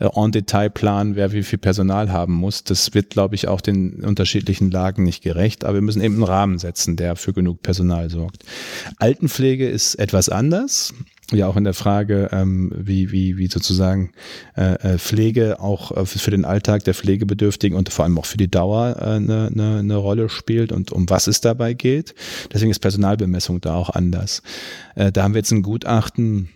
äh, 0.00 0.08
en 0.14 0.32
Detail 0.32 0.68
planen, 0.68 1.16
wer 1.16 1.32
wie 1.32 1.42
viel 1.42 1.58
Personal 1.58 2.12
haben 2.12 2.34
muss. 2.34 2.62
Das 2.62 2.92
wird, 2.92 3.08
glaube 3.10 3.34
ich, 3.34 3.48
auch 3.48 3.62
den 3.62 4.04
unterschiedlichen 4.04 4.70
Lagen 4.70 5.04
nicht 5.04 5.22
gerecht, 5.22 5.64
aber 5.64 5.74
wir 5.74 5.82
müssen 5.82 6.02
eben 6.02 6.16
einen 6.16 6.24
Rahmen 6.24 6.58
setzen, 6.58 6.96
der 6.96 7.16
für 7.16 7.32
genug 7.32 7.62
Personal 7.62 8.10
sorgt. 8.10 8.44
Altenpflege 8.98 9.66
ist 9.66 9.94
etwas 9.94 10.28
anders 10.28 10.92
ja 11.32 11.48
auch 11.48 11.56
in 11.56 11.64
der 11.64 11.74
Frage, 11.74 12.28
ähm, 12.32 12.72
wie, 12.76 13.10
wie, 13.10 13.36
wie 13.36 13.48
sozusagen 13.48 14.12
äh, 14.56 14.74
äh 14.74 14.98
Pflege 14.98 15.60
auch 15.60 15.96
äh, 15.96 16.06
für 16.06 16.30
den 16.30 16.44
Alltag 16.44 16.84
der 16.84 16.94
Pflegebedürftigen 16.94 17.76
und 17.76 17.92
vor 17.92 18.04
allem 18.04 18.18
auch 18.18 18.26
für 18.26 18.36
die 18.36 18.50
Dauer 18.50 18.96
äh, 18.98 19.04
eine, 19.04 19.50
eine, 19.52 19.78
eine 19.78 19.96
Rolle 19.96 20.28
spielt 20.28 20.72
und 20.72 20.92
um 20.92 21.08
was 21.10 21.26
es 21.26 21.40
dabei 21.40 21.74
geht. 21.74 22.14
Deswegen 22.52 22.70
ist 22.70 22.78
Personalbemessung 22.78 23.60
da 23.60 23.74
auch 23.74 23.90
anders. 23.90 24.42
Äh, 24.94 25.10
da 25.10 25.22
haben 25.22 25.34
wir 25.34 25.40
jetzt 25.40 25.50
ein 25.50 25.62
Gutachten 25.62 26.48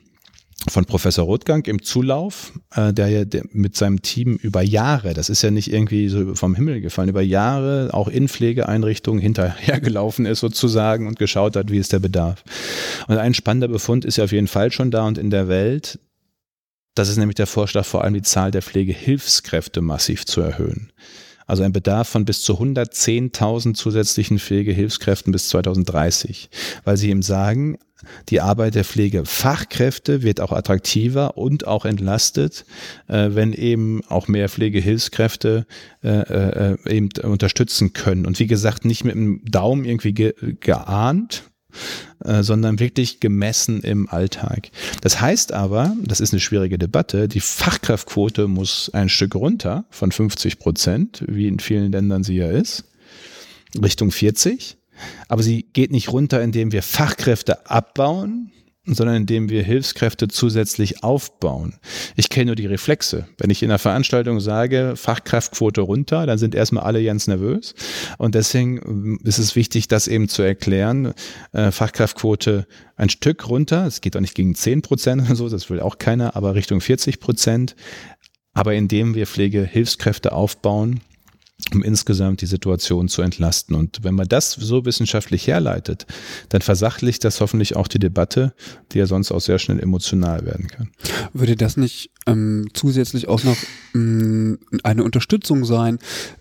von 0.70 0.85
Professor 0.87 1.24
Rothgang 1.24 1.64
im 1.66 1.83
Zulauf, 1.83 2.52
äh, 2.74 2.92
der 2.92 3.09
ja 3.09 3.24
mit 3.52 3.76
seinem 3.76 4.02
Team 4.02 4.37
über 4.37 4.62
Jahre, 4.62 5.14
das 5.14 5.28
ist 5.28 5.42
ja 5.42 5.50
nicht 5.50 5.72
irgendwie 5.72 6.09
so 6.09 6.35
vom 6.35 6.54
Himmel 6.54 6.80
gefallen, 6.80 7.09
über 7.09 7.22
Jahre 7.22 7.90
auch 7.92 8.09
in 8.09 8.28
Pflegeeinrichtungen 8.28 9.20
hinterhergelaufen 9.20 10.26
ist 10.26 10.40
sozusagen 10.40 11.06
und 11.06 11.18
geschaut 11.18 11.56
hat, 11.56 11.70
wie 11.70 11.78
ist 11.78 11.92
der 11.92 11.98
Bedarf. 11.98 12.42
Und 13.09 13.18
ein 13.18 13.35
spannender 13.35 13.68
Befund 13.68 14.04
ist 14.04 14.16
ja 14.16 14.24
auf 14.24 14.33
jeden 14.33 14.46
Fall 14.46 14.72
schon 14.72 14.90
da 14.90 15.06
und 15.06 15.18
in 15.18 15.30
der 15.30 15.48
Welt, 15.48 15.98
das 16.94 17.09
ist 17.09 17.18
nämlich 17.18 17.37
der 17.37 17.46
Vorschlag, 17.46 17.85
vor 17.85 18.04
allem 18.04 18.14
die 18.14 18.22
Zahl 18.22 18.50
der 18.50 18.62
Pflegehilfskräfte 18.62 19.80
massiv 19.80 20.26
zu 20.26 20.40
erhöhen. 20.40 20.92
Also 21.50 21.64
ein 21.64 21.72
Bedarf 21.72 22.08
von 22.08 22.24
bis 22.24 22.42
zu 22.42 22.60
110.000 22.60 23.74
zusätzlichen 23.74 24.38
Pflegehilfskräften 24.38 25.32
bis 25.32 25.48
2030, 25.48 26.48
weil 26.84 26.96
sie 26.96 27.10
ihm 27.10 27.22
sagen, 27.22 27.76
die 28.28 28.40
Arbeit 28.40 28.76
der 28.76 28.84
Pflegefachkräfte 28.84 30.22
wird 30.22 30.40
auch 30.40 30.52
attraktiver 30.52 31.36
und 31.36 31.66
auch 31.66 31.86
entlastet, 31.86 32.64
äh, 33.08 33.30
wenn 33.32 33.52
eben 33.52 34.00
auch 34.06 34.28
mehr 34.28 34.48
Pflegehilfskräfte 34.48 35.66
äh, 36.04 36.08
äh, 36.08 36.76
eben 36.88 37.08
unterstützen 37.24 37.94
können. 37.94 38.26
Und 38.26 38.38
wie 38.38 38.46
gesagt, 38.46 38.84
nicht 38.84 39.02
mit 39.02 39.16
dem 39.16 39.44
Daumen 39.44 39.84
irgendwie 39.84 40.12
ge 40.12 40.34
geahnt, 40.60 41.49
äh, 42.24 42.42
sondern 42.42 42.78
wirklich 42.80 43.20
gemessen 43.20 43.80
im 43.83 44.09
Alltag. 44.09 44.70
Das 45.00 45.20
heißt 45.20 45.52
aber, 45.52 45.96
das 46.02 46.20
ist 46.20 46.33
eine 46.33 46.40
schwierige 46.40 46.78
Debatte, 46.78 47.28
die 47.28 47.40
Fachkraftquote 47.40 48.48
muss 48.48 48.90
ein 48.92 49.09
Stück 49.09 49.35
runter 49.35 49.85
von 49.90 50.12
50 50.12 50.59
Prozent, 50.59 51.24
wie 51.26 51.48
in 51.48 51.59
vielen 51.59 51.92
Ländern 51.92 52.24
sie 52.24 52.37
ja 52.37 52.50
ist, 52.50 52.85
Richtung 53.80 54.11
40. 54.11 54.76
Aber 55.28 55.42
sie 55.42 55.66
geht 55.72 55.92
nicht 55.92 56.12
runter, 56.12 56.42
indem 56.42 56.72
wir 56.72 56.83
Fachkräfte 56.83 57.66
abbauen, 57.70 58.50
sondern 58.94 59.16
indem 59.16 59.48
wir 59.48 59.62
Hilfskräfte 59.62 60.29
zusätzlich 60.29 61.03
aufbauen. 61.03 61.74
Ich 62.16 62.29
kenne 62.29 62.46
nur 62.46 62.57
die 62.57 62.66
Reflexe. 62.66 63.26
Wenn 63.38 63.50
ich 63.50 63.62
in 63.62 63.70
einer 63.70 63.79
Veranstaltung 63.79 64.40
sage, 64.40 64.94
Fachkraftquote 64.96 65.81
runter, 65.81 66.26
dann 66.26 66.38
sind 66.38 66.55
erstmal 66.55 66.85
alle 66.85 67.05
ganz 67.05 67.26
nervös. 67.26 67.74
Und 68.18 68.35
deswegen 68.35 68.79
ähm, 68.79 69.20
ist 69.24 69.38
es 69.38 69.57
wichtig, 69.57 69.88
das 69.88 70.09
eben 70.09 70.29
zu 70.29 70.42
erklären. 70.42 71.14
Äh, 71.53 71.70
Fachkraftquote 71.70 72.66
ein 72.96 73.09
Stück 73.09 73.48
runter. 73.48 73.87
Es 73.87 74.00
geht 74.00 74.16
auch 74.16 74.20
nicht 74.20 74.35
gegen 74.35 74.55
10 74.55 74.83
Prozent 74.83 75.22
oder 75.22 75.37
so, 75.37 75.48
das 75.48 75.70
will 75.70 75.81
auch 75.81 75.98
keiner, 75.98 76.37
aber 76.37 76.55
Richtung 76.55 76.81
40 76.81 77.20
Prozent. 77.20 77.76
Aber 78.53 78.74
indem 78.74 79.14
wir 79.14 79.26
Pflegehilfskräfte 79.26 80.33
aufbauen, 80.33 81.00
um 81.73 81.83
insgesamt 81.83 82.40
die 82.40 82.46
Situation 82.46 83.09
zu 83.09 83.23
entlasten. 83.23 83.75
Und 83.75 84.03
wenn 84.03 84.14
man 84.14 84.29
das 84.29 84.53
so 84.53 84.85
wissenschaftlich 84.85 85.46
herleitet, 85.46 86.07
dann 86.49 86.61
versachlicht 86.61 87.25
das 87.25 87.40
hoffentlich 87.40 87.77
auch 87.77 87.88
die 87.88 87.99
Debatte, 87.99 88.55
die 88.92 88.99
ja 88.99 89.07
sonst 89.07 89.33
auch 89.33 89.40
sehr 89.40 89.59
schnell 89.59 89.81
emotional 89.81 90.44
werden 90.44 90.68
kann. 90.68 90.90
Würde 91.33 91.57
das 91.57 91.77
nicht 91.77 92.11
ähm, 92.27 92.68
zusätzlich 92.75 93.29
auch 93.29 93.44
noch 93.44 93.57
ähm, 93.94 94.59
eine 94.83 95.05
Unterstützung 95.05 95.64
sein, 95.64 95.99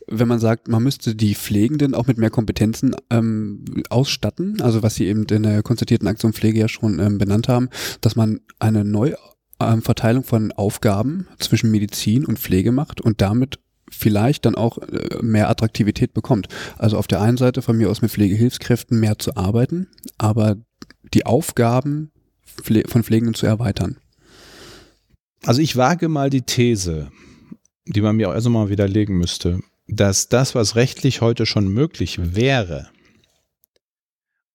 wenn 0.08 0.28
man 0.28 0.40
sagt, 0.40 0.68
man 0.68 0.84
müsste 0.84 1.16
die 1.16 1.36
Pflegenden 1.36 1.94
auch 1.94 2.08
mit 2.08 2.18
mehr 2.18 2.30
Kompetenzen 2.30 2.96
ähm, 3.10 3.64
ausstatten? 3.90 4.62
Also 4.62 4.84
was 4.84 4.96
Sie 4.96 5.06
eben 5.06 5.26
in 5.26 5.44
der 5.44 5.64
konstatierten 5.64 6.08
Aktion 6.08 6.34
Pflege 6.34 6.60
ja 6.60 6.68
schon 6.68 7.00
ähm, 7.00 7.18
benannt 7.18 7.48
haben, 7.48 7.70
dass 8.02 8.16
man 8.16 8.42
eine 8.60 8.84
Neuverteilung 8.84 10.24
von 10.24 10.52
Aufgaben 10.52 11.28
zwischen 11.40 11.72
Medizin 11.72 12.26
und 12.26 12.40
Pflege 12.40 12.72
macht 12.72 13.02
und 13.02 13.22
damit 13.22 13.60
vielleicht 14.00 14.46
dann 14.46 14.56
auch 14.56 14.78
äh, 14.78 15.22
mehr 15.22 15.50
Attraktivität 15.50 16.14
bekommt. 16.14 16.48
Also 16.78 16.98
auf 16.98 17.08
der 17.08 17.22
einen 17.22 17.38
Seite 17.38 17.62
von 17.62 17.78
mir 17.78 17.90
aus 17.90 18.02
mit 18.02 18.12
Pflegehilfskräften 18.12 19.00
mehr 19.00 19.20
zu 19.20 19.36
arbeiten, 19.36 19.88
aber 20.18 20.58
die 21.14 21.26
Aufgaben 21.26 22.12
von 22.88 23.04
Pflegenden 23.04 23.34
zu 23.34 23.46
erweitern. 23.46 23.98
Also 25.44 25.62
ich 25.62 25.76
wage 25.76 26.10
mal 26.10 26.30
die 26.30 26.42
These, 26.42 27.12
die 27.86 28.02
man 28.02 28.16
mir 28.16 28.30
also 28.30 28.50
mal 28.50 28.70
widerlegen 28.70 29.18
müsste, 29.18 29.60
dass 29.88 30.30
das, 30.30 30.56
was 30.56 30.76
rechtlich 30.76 31.22
heute 31.22 31.46
schon 31.46 31.68
möglich 31.68 32.36
wäre, 32.36 32.90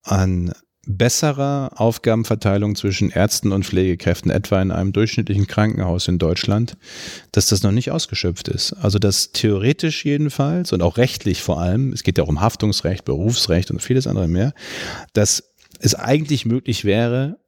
an 0.02 0.52
besserer 0.86 1.70
Aufgabenverteilung 1.76 2.76
zwischen 2.76 3.10
Ärzten 3.10 3.52
und 3.52 3.64
Pflegekräften, 3.64 4.30
etwa 4.30 4.60
in 4.60 4.70
einem 4.70 4.92
durchschnittlichen 4.92 5.46
Krankenhaus 5.46 6.08
in 6.08 6.18
Deutschland, 6.18 6.76
dass 7.32 7.46
das 7.46 7.62
noch 7.62 7.72
nicht 7.72 7.90
ausgeschöpft 7.90 8.48
ist. 8.48 8.72
Also 8.74 8.98
dass 8.98 9.32
theoretisch 9.32 10.04
jedenfalls 10.04 10.72
und 10.72 10.82
auch 10.82 10.96
rechtlich 10.96 11.42
vor 11.42 11.60
allem, 11.60 11.92
es 11.92 12.02
geht 12.02 12.18
ja 12.18 12.24
auch 12.24 12.28
um 12.28 12.40
Haftungsrecht, 12.40 13.04
Berufsrecht 13.04 13.70
und 13.70 13.82
vieles 13.82 14.06
andere 14.06 14.28
mehr, 14.28 14.52
dass 15.12 15.54
es 15.80 15.94
eigentlich 15.94 16.46
möglich 16.46 16.84
wäre, 16.84 17.38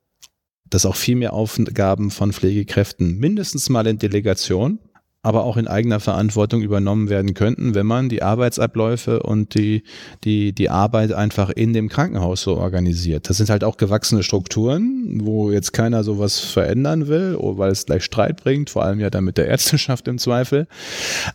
dass 0.69 0.87
auch 0.87 0.97
viel 0.97 1.17
mehr 1.17 1.33
Aufgaben 1.33 2.11
von 2.11 2.33
Pflegekräften 2.33 3.19
mindestens 3.19 3.69
mal 3.69 3.87
in 3.87 3.99
Delegation 3.99 4.81
aber 5.27 5.43
auch 5.43 5.57
in 5.57 5.67
eigener 5.67 5.99
Verantwortung 5.99 6.63
übernommen 6.63 7.09
werden 7.09 7.35
könnten, 7.35 7.75
wenn 7.75 7.85
man 7.85 8.09
die 8.09 8.23
Arbeitsabläufe 8.23 9.25
und 9.25 9.57
die, 9.57 9.83
die, 10.23 10.53
die 10.53 10.71
Arbeit 10.71 11.11
einfach 11.11 11.51
in 11.51 11.73
dem 11.73 11.89
Krankenhaus 11.89 12.43
so 12.43 12.57
organisiert. 12.57 13.29
Das 13.29 13.39
sind 13.39 13.51
halt 13.51 13.65
auch 13.65 13.77
gewachsene 13.77 14.23
Strukturen, 14.23 15.19
wo 15.25 15.51
jetzt 15.51 15.73
keiner 15.73 16.05
sowas 16.05 16.39
verändern 16.39 17.09
will, 17.09 17.35
oh, 17.37 17.59
weil 17.59 17.73
es 17.73 17.87
gleich 17.87 18.05
Streit 18.05 18.41
bringt, 18.41 18.71
vor 18.71 18.85
allem 18.85 19.01
ja 19.01 19.11
dann 19.11 19.25
mit 19.25 19.37
der 19.37 19.49
Ärzteschaft 19.49 20.07
im 20.07 20.19
Zweifel. 20.19 20.69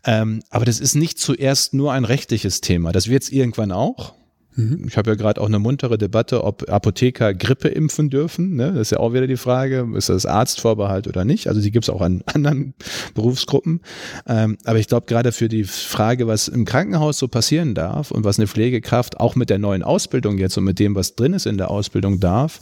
Ähm, 0.06 0.42
aber 0.50 0.64
das 0.64 0.80
ist 0.80 0.96
nicht 0.96 1.20
zuerst 1.20 1.74
nur 1.74 1.92
ein 1.92 2.06
rechtliches 2.06 2.62
Thema. 2.62 2.94
Das 2.94 3.10
wird 3.10 3.24
es 3.24 3.30
irgendwann 3.30 3.74
auch. 3.74 4.14
Mhm. 4.56 4.86
Ich 4.88 4.98
habe 4.98 5.12
ja 5.12 5.16
gerade 5.16 5.40
auch 5.40 5.48
eine 5.48 5.60
muntere 5.60 5.98
Debatte, 5.98 6.44
ob 6.44 6.70
Apotheker 6.70 7.34
Grippe 7.34 7.70
impfen 7.70 8.10
dürfen. 8.10 8.56
Ne? 8.56 8.72
Das 8.74 8.82
ist 8.82 8.92
ja 8.92 9.00
auch 9.00 9.14
wieder 9.14 9.28
die 9.28 9.38
Frage, 9.38 9.88
ist 9.96 10.10
das 10.10 10.26
Arztvorbehalt 10.26 11.08
oder 11.08 11.26
nicht? 11.26 11.48
Also 11.48 11.62
die 11.62 11.72
gibt 11.72 11.86
es 11.86 11.90
auch 11.90 12.02
an 12.02 12.24
anderen 12.34 12.74
Berufsgruppen. 13.14 13.82
Ähm, 14.28 14.58
aber 14.66 14.80
ich 14.80 14.88
glaube, 14.88 15.06
gerade 15.08 15.32
für 15.32 15.48
die 15.48 15.64
Frage, 15.64 16.28
was 16.28 16.48
im 16.48 16.66
Krankenhaus 16.66 17.18
so 17.18 17.28
passieren 17.28 17.74
darf 17.76 18.12
und 18.12 18.24
was 18.24 18.40
eine 18.40 18.48
Pflegekraft 18.48 19.20
auch 19.20 19.36
mit 19.36 19.50
der 19.50 19.60
neuen 19.60 19.84
Ausbildung 19.84 20.38
jetzt 20.38 20.58
und 20.58 20.64
mit 20.64 20.80
dem, 20.80 20.96
was 20.96 21.16
drin 21.16 21.34
ist 21.34 21.46
in 21.46 21.58
der 21.58 21.72
Ausbildung 21.72 22.20
darf, 22.20 22.60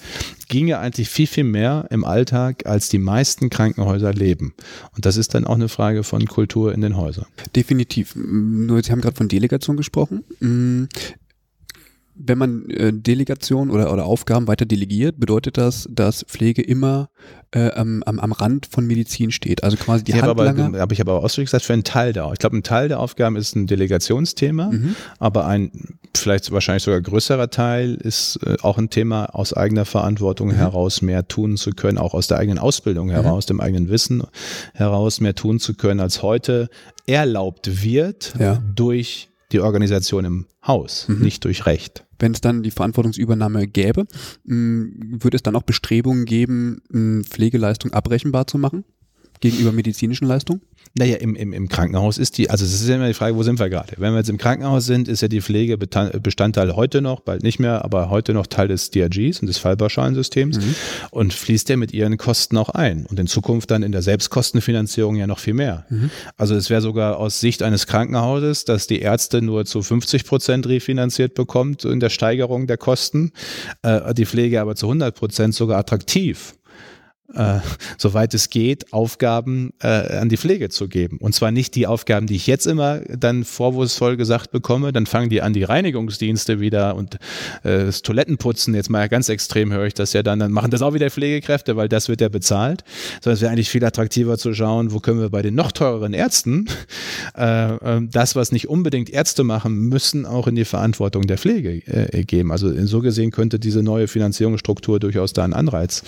ginge 0.48 0.80
eigentlich 0.80 1.10
viel, 1.10 1.28
viel 1.28 1.44
mehr 1.44 1.88
im 1.90 2.04
Alltag, 2.04 2.66
als 2.66 2.90
die 2.90 2.98
meisten 2.98 3.50
Krankenhäuser 3.50 4.14
leben. 4.14 4.54
Und 4.96 5.06
das 5.06 5.18
ist 5.18 5.34
dann 5.34 5.46
auch 5.46 5.56
eine 5.56 5.70
Frage 5.70 6.04
von 6.04 6.26
Kultur 6.26 6.74
in 6.74 6.82
den 6.82 6.98
Häusern. 6.98 7.26
Definitiv. 7.56 8.16
Nur, 8.16 8.84
Sie 8.84 8.92
haben 8.92 9.02
gerade 9.02 9.16
von 9.16 9.28
Delegation 9.28 9.78
gesprochen. 9.78 10.24
Wenn 12.22 12.38
man 12.38 12.70
äh, 12.70 12.92
Delegation 12.94 13.72
oder, 13.72 13.92
oder 13.94 14.06
Aufgaben 14.06 14.48
weiter 14.48 14.66
delegiert, 14.66 15.20
bedeutet 15.20 15.58
das, 15.58 15.88
dass 15.90 16.24
Pflege 16.24 16.62
immer 16.62 17.10
äh, 17.52 17.72
am, 17.72 18.04
am 18.04 18.32
Rand 18.32 18.68
von 18.68 18.86
Medizin 18.86 19.32
steht. 19.32 19.64
Also 19.64 19.78
quasi 19.78 20.04
die 20.04 20.12
ich 20.12 20.22
Handlanger. 20.22 20.66
Habe 20.66 20.80
hab 20.80 20.92
ich 20.92 21.02
aber 21.02 21.24
ausdrücklich 21.24 21.48
gesagt, 21.48 21.66
für 21.66 21.74
einen 21.74 21.84
Teil 21.84 22.14
der 22.14 22.30
Ich 22.34 22.40
glaube, 22.40 22.58
ein 22.58 22.64
Teil 22.64 22.90
der 22.90 23.00
Aufgaben 23.00 23.36
ist 23.36 23.56
ein 23.56 23.68
Delegationsthema, 23.68 24.70
mhm. 24.72 24.96
aber 25.18 25.48
ein 25.48 25.72
vielleicht 26.16 26.52
wahrscheinlich 26.52 26.84
sogar 26.84 27.02
größerer 27.02 27.50
Teil 27.50 27.96
ist 27.96 28.40
äh, 28.46 28.58
auch 28.62 28.78
ein 28.78 28.90
Thema 28.90 29.26
aus 29.36 29.54
eigener 29.54 29.86
Verantwortung 29.86 30.50
mhm. 30.50 30.56
heraus 30.56 31.02
mehr 31.02 31.28
tun 31.28 31.58
zu 31.58 31.72
können, 31.72 31.98
auch 31.98 32.14
aus 32.14 32.28
der 32.28 32.38
eigenen 32.38 32.60
Ausbildung 32.60 33.08
mhm. 33.08 33.12
heraus, 33.12 33.46
mhm. 33.46 33.48
dem 33.48 33.62
eigenen 33.62 33.90
Wissen 33.90 34.24
heraus 34.74 35.22
mehr 35.22 35.36
tun 35.36 35.60
zu 35.60 35.74
können, 35.74 36.00
als 36.00 36.22
heute 36.22 36.70
erlaubt 37.06 37.84
wird 37.84 38.34
ja. 38.38 38.62
durch 38.76 39.30
die 39.52 39.62
Organisation 39.62 40.26
im 40.26 40.46
Haus, 40.66 41.08
mhm. 41.08 41.20
nicht 41.20 41.46
durch 41.46 41.66
Recht 41.66 42.06
wenn 42.20 42.34
es 42.34 42.42
dann 42.42 42.64
die 42.64 42.72
Verantwortungsübernahme 42.72 43.68
gäbe, 43.68 44.06
würde 44.44 45.36
es 45.36 45.44
dann 45.44 45.56
auch 45.56 45.64
Bestrebungen 45.64 46.26
geben, 46.26 47.24
Pflegeleistung 47.30 47.92
abrechenbar 47.94 48.48
zu 48.48 48.58
machen 48.58 48.84
gegenüber 49.40 49.72
medizinischen 49.72 50.28
Leistungen? 50.28 50.62
Naja, 50.98 51.18
im, 51.18 51.36
im, 51.36 51.54
im 51.54 51.70
Krankenhaus 51.70 52.18
ist 52.18 52.38
die, 52.38 52.50
also 52.50 52.66
es 52.66 52.74
ist 52.74 52.90
ja 52.90 52.96
immer 52.96 53.08
die 53.08 53.14
Frage, 53.14 53.36
wo 53.36 53.44
sind 53.44 53.60
wir 53.60 53.70
gerade? 53.70 53.94
Wenn 53.98 54.12
wir 54.14 54.18
jetzt 54.18 54.30
im 54.30 54.40
Krankenhaus 54.40 54.86
sind, 54.86 55.08
ist 55.08 55.22
ja 55.22 55.28
die 55.28 55.40
Pflege 55.40 55.78
Bestandteil 55.78 56.76
heute 56.76 57.02
noch, 57.02 57.20
bald 57.20 57.44
nicht 57.44 57.60
mehr, 57.60 57.86
aber 57.86 58.10
heute 58.10 58.34
noch 58.34 58.48
Teil 58.48 58.68
des 58.68 58.90
DRGs 58.90 59.40
und 59.40 59.48
des 59.48 59.60
Fallpauschalensystems 59.60 60.58
mhm. 60.58 60.76
und 61.12 61.34
fließt 61.34 61.70
ja 61.70 61.78
mit 61.78 61.94
ihren 61.94 62.18
Kosten 62.18 62.58
auch 62.58 62.70
ein 62.70 63.06
und 63.06 63.20
in 63.20 63.28
Zukunft 63.28 63.70
dann 63.70 63.84
in 63.84 63.92
der 63.92 64.02
Selbstkostenfinanzierung 64.02 65.16
ja 65.16 65.28
noch 65.28 65.40
viel 65.40 65.54
mehr. 65.54 65.86
Mhm. 65.90 66.10
Also 66.38 66.56
es 66.56 66.72
wäre 66.72 66.82
sogar 66.82 67.18
aus 67.18 67.40
Sicht 67.40 67.62
eines 67.62 67.86
Krankenhauses, 67.86 68.66
dass 68.66 68.88
die 68.88 69.00
Ärzte 69.00 69.44
nur 69.44 69.66
zu 69.66 69.84
50 69.84 70.26
Prozent 70.26 70.68
refinanziert 70.68 71.36
bekommt 71.36 71.86
in 71.86 72.00
der 72.00 72.10
Steigerung 72.10 72.66
der 72.66 72.78
Kosten, 72.78 73.32
äh, 73.84 74.14
die 74.16 74.26
Pflege 74.26 74.60
aber 74.60 74.76
zu 74.76 74.88
100 74.88 75.16
Prozent 75.16 75.54
sogar 75.54 75.78
attraktiv 75.78 76.56
äh, 77.36 77.60
soweit 77.98 78.34
es 78.34 78.50
geht, 78.50 78.92
Aufgaben 78.92 79.72
äh, 79.82 79.88
an 79.88 80.30
die 80.30 80.38
Pflege 80.38 80.70
zu 80.70 80.88
geben. 80.88 81.18
Und 81.20 81.36
zwar 81.36 81.52
nicht 81.52 81.76
die 81.76 81.88
Aufgaben, 81.88 82.28
die 82.28 82.36
ich 82.36 82.48
jetzt 82.48 82.66
immer 82.66 83.00
dann 83.02 83.44
vorwurfsvoll 83.44 84.18
gesagt 84.18 84.52
bekomme, 84.52 84.92
dann 84.92 85.06
fangen 85.06 85.30
die 85.30 85.42
an, 85.42 85.54
die 85.54 85.64
Reinigungsdienste 85.64 86.60
wieder 86.60 86.96
und 86.96 87.16
äh, 87.64 87.86
das 87.86 88.02
Toilettenputzen, 88.02 88.74
jetzt 88.74 88.90
mal 88.90 89.08
ganz 89.10 89.30
extrem 89.30 89.72
höre 89.72 89.86
ich 89.86 89.94
das 89.94 90.14
ja 90.14 90.24
dann, 90.24 90.40
dann 90.40 90.52
machen 90.52 90.72
das 90.72 90.82
auch 90.82 90.94
wieder 90.94 91.10
Pflegekräfte, 91.10 91.76
weil 91.76 91.88
das 91.88 92.10
wird 92.10 92.22
ja 92.22 92.30
bezahlt. 92.30 92.84
Sondern 93.22 93.36
es 93.36 93.42
wäre 93.42 93.52
eigentlich 93.52 93.70
viel 93.70 93.86
attraktiver 93.86 94.38
zu 94.38 94.54
schauen, 94.54 94.92
wo 94.92 95.00
können 95.00 95.20
wir 95.20 95.30
bei 95.30 95.42
den 95.42 95.56
noch 95.56 95.72
teureren 95.72 96.14
Ärzten 96.14 96.68
äh, 97.38 97.76
ähm, 97.76 98.10
das, 98.12 98.36
was 98.36 98.52
nicht 98.52 98.70
unbedingt 98.70 99.10
Ärzte 99.10 99.44
machen 99.44 99.90
müssen, 99.90 100.26
auch 100.26 100.48
in 100.48 100.56
die 100.56 100.66
Verantwortung 100.66 101.28
der 101.28 101.38
Pflege 101.38 101.86
äh, 101.86 102.24
geben. 102.24 102.52
Also 102.52 102.74
so 102.86 103.02
gesehen 103.02 103.32
könnte 103.32 103.60
diese 103.60 103.84
neue 103.84 104.08
Finanzierungsstruktur 104.08 105.00
durchaus 105.00 105.34
da 105.34 105.44
einen 105.44 105.54
Anreiz 105.54 106.04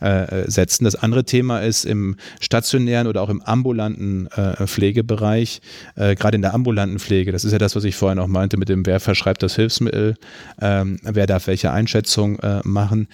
äh, 0.00 0.50
setzen 0.50 0.61
setzen. 0.62 0.84
Das 0.84 0.94
andere 0.94 1.24
Thema 1.24 1.60
ist 1.60 1.84
im 1.84 2.16
stationären 2.40 3.06
oder 3.08 3.22
auch 3.22 3.28
im 3.28 3.42
ambulanten 3.42 4.28
äh, 4.28 4.66
Pflegebereich, 4.66 5.60
äh, 5.96 6.14
gerade 6.14 6.36
in 6.36 6.42
der 6.42 6.54
ambulanten 6.54 6.98
Pflege, 6.98 7.32
das 7.32 7.44
ist 7.44 7.52
ja 7.52 7.58
das, 7.58 7.74
was 7.74 7.84
ich 7.84 7.96
vorhin 7.96 8.18
auch 8.18 8.28
meinte, 8.28 8.56
mit 8.56 8.68
dem, 8.68 8.86
wer 8.86 9.00
verschreibt 9.00 9.42
das 9.42 9.56
Hilfsmittel, 9.56 10.14
ähm, 10.60 10.98
wer 11.02 11.26
darf 11.26 11.46
welche 11.46 11.72
Einschätzung 11.72 12.38
äh, 12.38 12.60
machen 12.64 13.08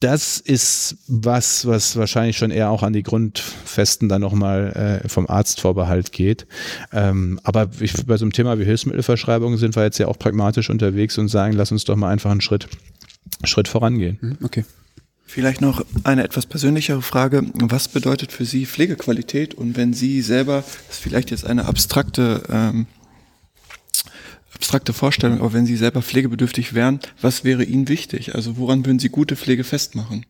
das 0.00 0.40
ist 0.40 0.96
was, 1.06 1.64
was 1.64 1.96
wahrscheinlich 1.96 2.36
schon 2.36 2.50
eher 2.50 2.70
auch 2.70 2.82
an 2.82 2.92
die 2.92 3.04
Grundfesten 3.04 4.08
dann 4.08 4.20
nochmal 4.20 5.00
äh, 5.04 5.08
vom 5.08 5.28
Arztvorbehalt 5.28 6.10
geht. 6.10 6.48
Ähm, 6.92 7.38
aber 7.44 7.68
ich, 7.78 7.92
bei 8.04 8.16
so 8.16 8.24
einem 8.24 8.32
Thema 8.32 8.58
wie 8.58 8.64
Hilfsmittelverschreibung 8.64 9.58
sind 9.58 9.76
wir 9.76 9.84
jetzt 9.84 9.98
ja 9.98 10.08
auch 10.08 10.18
pragmatisch 10.18 10.70
unterwegs 10.70 11.18
und 11.18 11.28
sagen, 11.28 11.52
lass 11.52 11.70
uns 11.70 11.84
doch 11.84 11.94
mal 11.94 12.10
einfach 12.10 12.32
einen 12.32 12.40
Schritt, 12.40 12.66
Schritt 13.44 13.68
vorangehen. 13.68 14.18
Mhm, 14.20 14.38
okay. 14.42 14.64
Vielleicht 15.32 15.62
noch 15.62 15.82
eine 16.04 16.24
etwas 16.24 16.44
persönlichere 16.44 17.00
Frage. 17.00 17.46
Was 17.54 17.88
bedeutet 17.88 18.32
für 18.32 18.44
Sie 18.44 18.66
Pflegequalität? 18.66 19.54
Und 19.54 19.78
wenn 19.78 19.94
Sie 19.94 20.20
selber, 20.20 20.56
das 20.88 20.96
ist 20.96 21.02
vielleicht 21.02 21.30
jetzt 21.30 21.46
eine 21.46 21.64
abstrakte, 21.64 22.42
ähm, 22.50 22.84
abstrakte 24.54 24.92
Vorstellung, 24.92 25.40
aber 25.40 25.54
wenn 25.54 25.64
Sie 25.64 25.76
selber 25.76 26.02
pflegebedürftig 26.02 26.74
wären, 26.74 27.00
was 27.22 27.44
wäre 27.44 27.64
Ihnen 27.64 27.88
wichtig? 27.88 28.34
Also 28.34 28.58
woran 28.58 28.84
würden 28.84 28.98
Sie 28.98 29.08
gute 29.08 29.34
Pflege 29.34 29.64
festmachen? 29.64 30.26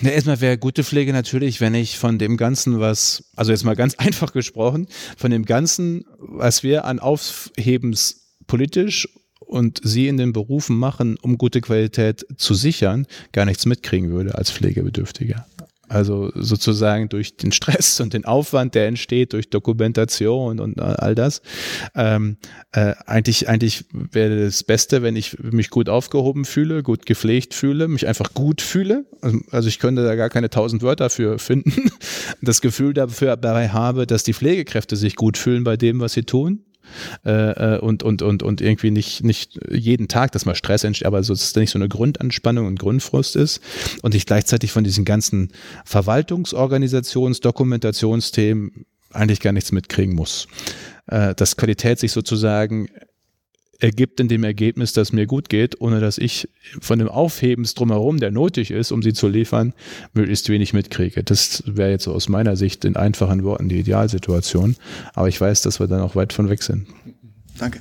Na, 0.00 0.10
erstmal 0.10 0.40
wäre 0.40 0.58
gute 0.58 0.82
Pflege 0.82 1.12
natürlich, 1.12 1.60
wenn 1.60 1.76
ich 1.76 1.96
von 1.96 2.18
dem 2.18 2.36
Ganzen, 2.36 2.80
was, 2.80 3.22
also 3.36 3.52
jetzt 3.52 3.62
mal 3.62 3.76
ganz 3.76 3.94
einfach 3.98 4.32
gesprochen, 4.32 4.88
von 5.16 5.30
dem 5.30 5.44
Ganzen, 5.44 6.06
was 6.18 6.64
wir 6.64 6.86
an 6.86 6.98
Aufhebens 6.98 8.34
politisch 8.48 9.06
und 9.50 9.80
sie 9.82 10.08
in 10.08 10.16
den 10.16 10.32
Berufen 10.32 10.78
machen, 10.78 11.18
um 11.20 11.36
gute 11.36 11.60
Qualität 11.60 12.24
zu 12.36 12.54
sichern, 12.54 13.06
gar 13.32 13.44
nichts 13.44 13.66
mitkriegen 13.66 14.10
würde 14.10 14.36
als 14.36 14.50
Pflegebedürftiger. 14.50 15.44
Also 15.88 16.30
sozusagen 16.36 17.08
durch 17.08 17.36
den 17.36 17.50
Stress 17.50 17.98
und 17.98 18.14
den 18.14 18.24
Aufwand, 18.24 18.76
der 18.76 18.86
entsteht, 18.86 19.32
durch 19.32 19.50
Dokumentation 19.50 20.60
und 20.60 20.80
all 20.80 21.16
das. 21.16 21.42
Ähm, 21.96 22.36
äh, 22.70 22.94
eigentlich 23.06 23.48
eigentlich 23.48 23.86
wäre 23.90 24.44
das 24.44 24.62
Beste, 24.62 25.02
wenn 25.02 25.16
ich 25.16 25.40
mich 25.40 25.68
gut 25.68 25.88
aufgehoben 25.88 26.44
fühle, 26.44 26.84
gut 26.84 27.06
gepflegt 27.06 27.54
fühle, 27.54 27.88
mich 27.88 28.06
einfach 28.06 28.34
gut 28.34 28.62
fühle. 28.62 29.04
Also 29.50 29.66
ich 29.66 29.80
könnte 29.80 30.04
da 30.04 30.14
gar 30.14 30.28
keine 30.28 30.48
tausend 30.48 30.82
Wörter 30.82 31.10
für 31.10 31.40
finden. 31.40 31.90
Das 32.42 32.60
Gefühl 32.60 32.94
dafür 32.94 33.36
dabei 33.36 33.68
habe, 33.70 34.06
dass 34.06 34.22
die 34.22 34.32
Pflegekräfte 34.32 34.96
sich 34.96 35.16
gut 35.16 35.36
fühlen 35.36 35.64
bei 35.64 35.76
dem, 35.76 36.00
was 36.00 36.12
sie 36.12 36.22
tun 36.22 36.64
äh, 37.24 37.76
äh, 37.76 37.78
und, 37.78 38.02
und, 38.02 38.22
und, 38.22 38.42
und 38.42 38.60
irgendwie 38.60 38.90
nicht, 38.90 39.24
nicht 39.24 39.58
jeden 39.70 40.08
Tag, 40.08 40.32
dass 40.32 40.46
mal 40.46 40.54
Stress 40.54 40.84
entsteht, 40.84 41.06
aber 41.06 41.22
so, 41.22 41.32
dass 41.32 41.42
es 41.42 41.56
nicht 41.56 41.70
so 41.70 41.78
eine 41.78 41.88
Grundanspannung 41.88 42.66
und 42.66 42.78
Grundfrust 42.78 43.36
ist 43.36 43.60
und 44.02 44.14
ich 44.14 44.26
gleichzeitig 44.26 44.72
von 44.72 44.84
diesen 44.84 45.04
ganzen 45.04 45.52
Verwaltungsorganisations-, 45.84 47.42
Dokumentationsthemen 47.42 48.86
eigentlich 49.12 49.40
gar 49.40 49.52
nichts 49.52 49.72
mitkriegen 49.72 50.14
muss. 50.14 50.46
Äh, 51.06 51.34
dass 51.34 51.56
Qualität 51.56 51.98
sich 51.98 52.12
sozusagen 52.12 52.88
ergibt 53.80 54.20
in 54.20 54.28
dem 54.28 54.44
Ergebnis, 54.44 54.92
dass 54.92 55.12
mir 55.12 55.26
gut 55.26 55.48
geht, 55.48 55.80
ohne 55.80 56.00
dass 56.00 56.18
ich 56.18 56.48
von 56.80 56.98
dem 56.98 57.08
Aufhebens 57.08 57.74
drumherum, 57.74 58.18
der 58.18 58.30
nötig 58.30 58.70
ist, 58.70 58.92
um 58.92 59.02
sie 59.02 59.12
zu 59.12 59.28
liefern, 59.28 59.72
möglichst 60.12 60.48
wenig 60.48 60.72
mitkriege. 60.72 61.24
Das 61.24 61.62
wäre 61.66 61.90
jetzt 61.90 62.04
so 62.04 62.12
aus 62.12 62.28
meiner 62.28 62.56
Sicht 62.56 62.84
in 62.84 62.96
einfachen 62.96 63.42
Worten 63.42 63.68
die 63.68 63.78
Idealsituation. 63.78 64.76
Aber 65.14 65.28
ich 65.28 65.40
weiß, 65.40 65.62
dass 65.62 65.80
wir 65.80 65.86
dann 65.86 66.00
auch 66.00 66.14
weit 66.14 66.32
von 66.32 66.48
weg 66.48 66.62
sind. 66.62 66.86
Danke. 67.58 67.80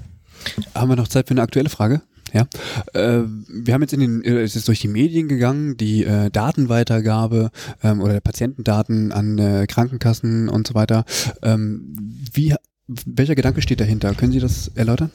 Haben 0.74 0.90
wir 0.90 0.96
noch 0.96 1.08
Zeit 1.08 1.28
für 1.28 1.32
eine 1.32 1.42
aktuelle 1.42 1.70
Frage? 1.70 2.02
Ja, 2.34 2.48
äh, 2.94 3.24
wir 3.48 3.74
haben 3.74 3.82
jetzt 3.82 3.94
in 3.94 4.00
den, 4.02 4.24
äh, 4.24 4.42
es 4.42 4.56
ist 4.56 4.68
durch 4.68 4.80
die 4.80 4.88
Medien 4.88 5.28
gegangen, 5.28 5.78
die 5.78 6.04
äh, 6.04 6.30
Datenweitergabe 6.30 7.50
ähm, 7.84 8.02
oder 8.02 8.20
Patientendaten 8.22 9.12
an 9.12 9.40
äh, 9.40 9.66
Krankenkassen 9.68 10.48
und 10.48 10.68
so 10.68 10.76
weiter. 10.76 11.06
Ähm, 11.42 11.96
wie 12.32 12.56
welcher 13.06 13.36
Gedanke 13.36 13.62
steht 13.62 13.80
dahinter? 13.80 14.14
Können 14.16 14.32
Sie 14.32 14.40
das 14.40 14.70
erläutern? 14.76 15.12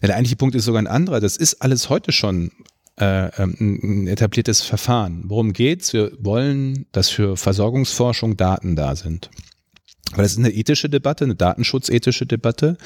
Ja, 0.00 0.08
der 0.08 0.16
eigentliche 0.16 0.36
Punkt 0.36 0.54
ist 0.54 0.64
sogar 0.64 0.80
ein 0.80 0.86
anderer. 0.86 1.20
Das 1.20 1.36
ist 1.36 1.60
alles 1.60 1.88
heute 1.88 2.12
schon 2.12 2.52
äh, 3.00 3.26
ähm, 3.42 3.80
ein 3.82 4.06
etabliertes 4.06 4.62
Verfahren. 4.62 5.24
Worum 5.26 5.52
geht's? 5.52 5.92
Wir 5.92 6.12
wollen, 6.20 6.86
dass 6.92 7.08
für 7.08 7.36
Versorgungsforschung 7.36 8.36
Daten 8.36 8.76
da 8.76 8.94
sind. 8.94 9.30
Weil 10.10 10.24
das 10.24 10.32
ist 10.32 10.38
eine 10.38 10.52
ethische 10.52 10.90
Debatte, 10.90 11.24
eine 11.24 11.34
datenschutzethische 11.34 12.26
Debatte. 12.26 12.76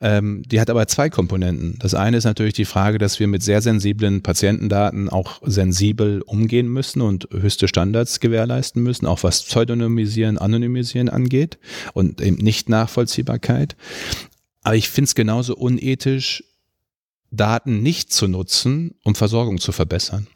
Ähm, 0.00 0.42
die 0.46 0.60
hat 0.60 0.68
aber 0.68 0.88
zwei 0.88 1.10
Komponenten. 1.10 1.78
Das 1.78 1.94
eine 1.94 2.16
ist 2.16 2.24
natürlich 2.24 2.54
die 2.54 2.64
Frage, 2.64 2.98
dass 2.98 3.20
wir 3.20 3.28
mit 3.28 3.42
sehr 3.42 3.62
sensiblen 3.62 4.22
Patientendaten 4.22 5.08
auch 5.08 5.40
sensibel 5.44 6.22
umgehen 6.22 6.68
müssen 6.68 7.02
und 7.02 7.28
höchste 7.30 7.68
Standards 7.68 8.18
gewährleisten 8.18 8.82
müssen, 8.82 9.06
auch 9.06 9.22
was 9.22 9.44
Pseudonymisieren, 9.44 10.38
Anonymisieren 10.38 11.08
angeht 11.08 11.58
und 11.92 12.20
eben 12.20 12.38
nicht 12.38 12.68
Nachvollziehbarkeit. 12.68 13.76
Aber 14.62 14.74
ich 14.74 14.88
finde 14.88 15.06
es 15.06 15.14
genauso 15.14 15.54
unethisch, 15.54 16.42
Daten 17.30 17.82
nicht 17.82 18.12
zu 18.12 18.26
nutzen, 18.26 18.94
um 19.04 19.14
Versorgung 19.14 19.58
zu 19.58 19.70
verbessern. 19.70 20.26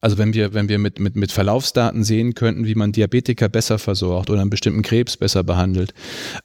Also 0.00 0.16
wenn 0.18 0.32
wir, 0.32 0.54
wenn 0.54 0.68
wir 0.68 0.78
mit, 0.78 1.00
mit, 1.00 1.16
mit 1.16 1.32
Verlaufsdaten 1.32 2.04
sehen 2.04 2.34
könnten, 2.34 2.66
wie 2.66 2.76
man 2.76 2.92
Diabetiker 2.92 3.48
besser 3.48 3.78
versorgt 3.78 4.30
oder 4.30 4.40
einen 4.40 4.50
bestimmten 4.50 4.82
Krebs 4.82 5.16
besser 5.16 5.42
behandelt 5.42 5.92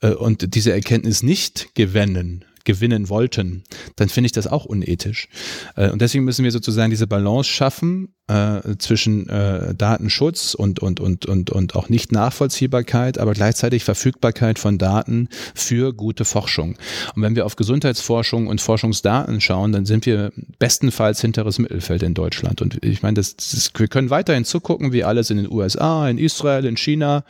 äh, 0.01 0.09
und 0.11 0.55
diese 0.55 0.71
Erkenntnis 0.71 1.21
nicht 1.21 1.75
gewinnen, 1.75 2.45
gewinnen 2.63 3.09
wollten, 3.09 3.63
dann 3.95 4.09
finde 4.09 4.27
ich 4.27 4.31
das 4.31 4.47
auch 4.47 4.65
unethisch. 4.65 5.27
Äh, 5.75 5.89
und 5.89 6.01
deswegen 6.01 6.23
müssen 6.23 6.43
wir 6.43 6.51
sozusagen 6.51 6.89
diese 6.89 7.07
Balance 7.07 7.49
schaffen 7.49 8.13
äh, 8.27 8.77
zwischen 8.77 9.27
äh, 9.27 9.75
Datenschutz 9.75 10.53
und, 10.53 10.79
und, 10.79 10.99
und, 10.99 11.25
und, 11.25 11.49
und 11.49 11.75
auch 11.75 11.89
nicht 11.89 12.11
Nachvollziehbarkeit, 12.11 13.17
aber 13.17 13.33
gleichzeitig 13.33 13.83
Verfügbarkeit 13.83 14.59
von 14.59 14.77
Daten 14.77 15.27
für 15.53 15.93
gute 15.93 16.23
Forschung. 16.23 16.77
Und 17.15 17.21
wenn 17.21 17.35
wir 17.35 17.45
auf 17.45 17.55
Gesundheitsforschung 17.57 18.47
und 18.47 18.61
Forschungsdaten 18.61 19.41
schauen, 19.41 19.73
dann 19.73 19.85
sind 19.85 20.05
wir 20.05 20.31
bestenfalls 20.57 21.19
hinteres 21.19 21.59
Mittelfeld 21.59 22.01
in 22.01 22.13
Deutschland. 22.13 22.61
Und 22.61 22.83
ich 22.83 23.01
meine, 23.01 23.15
das, 23.15 23.35
das, 23.35 23.71
wir 23.75 23.87
können 23.89 24.09
weiterhin 24.09 24.45
zugucken, 24.45 24.93
wie 24.93 25.03
alles 25.03 25.29
in 25.29 25.37
den 25.37 25.51
USA, 25.51 26.07
in 26.07 26.17
Israel, 26.17 26.65
in 26.65 26.77
China, 26.77 27.25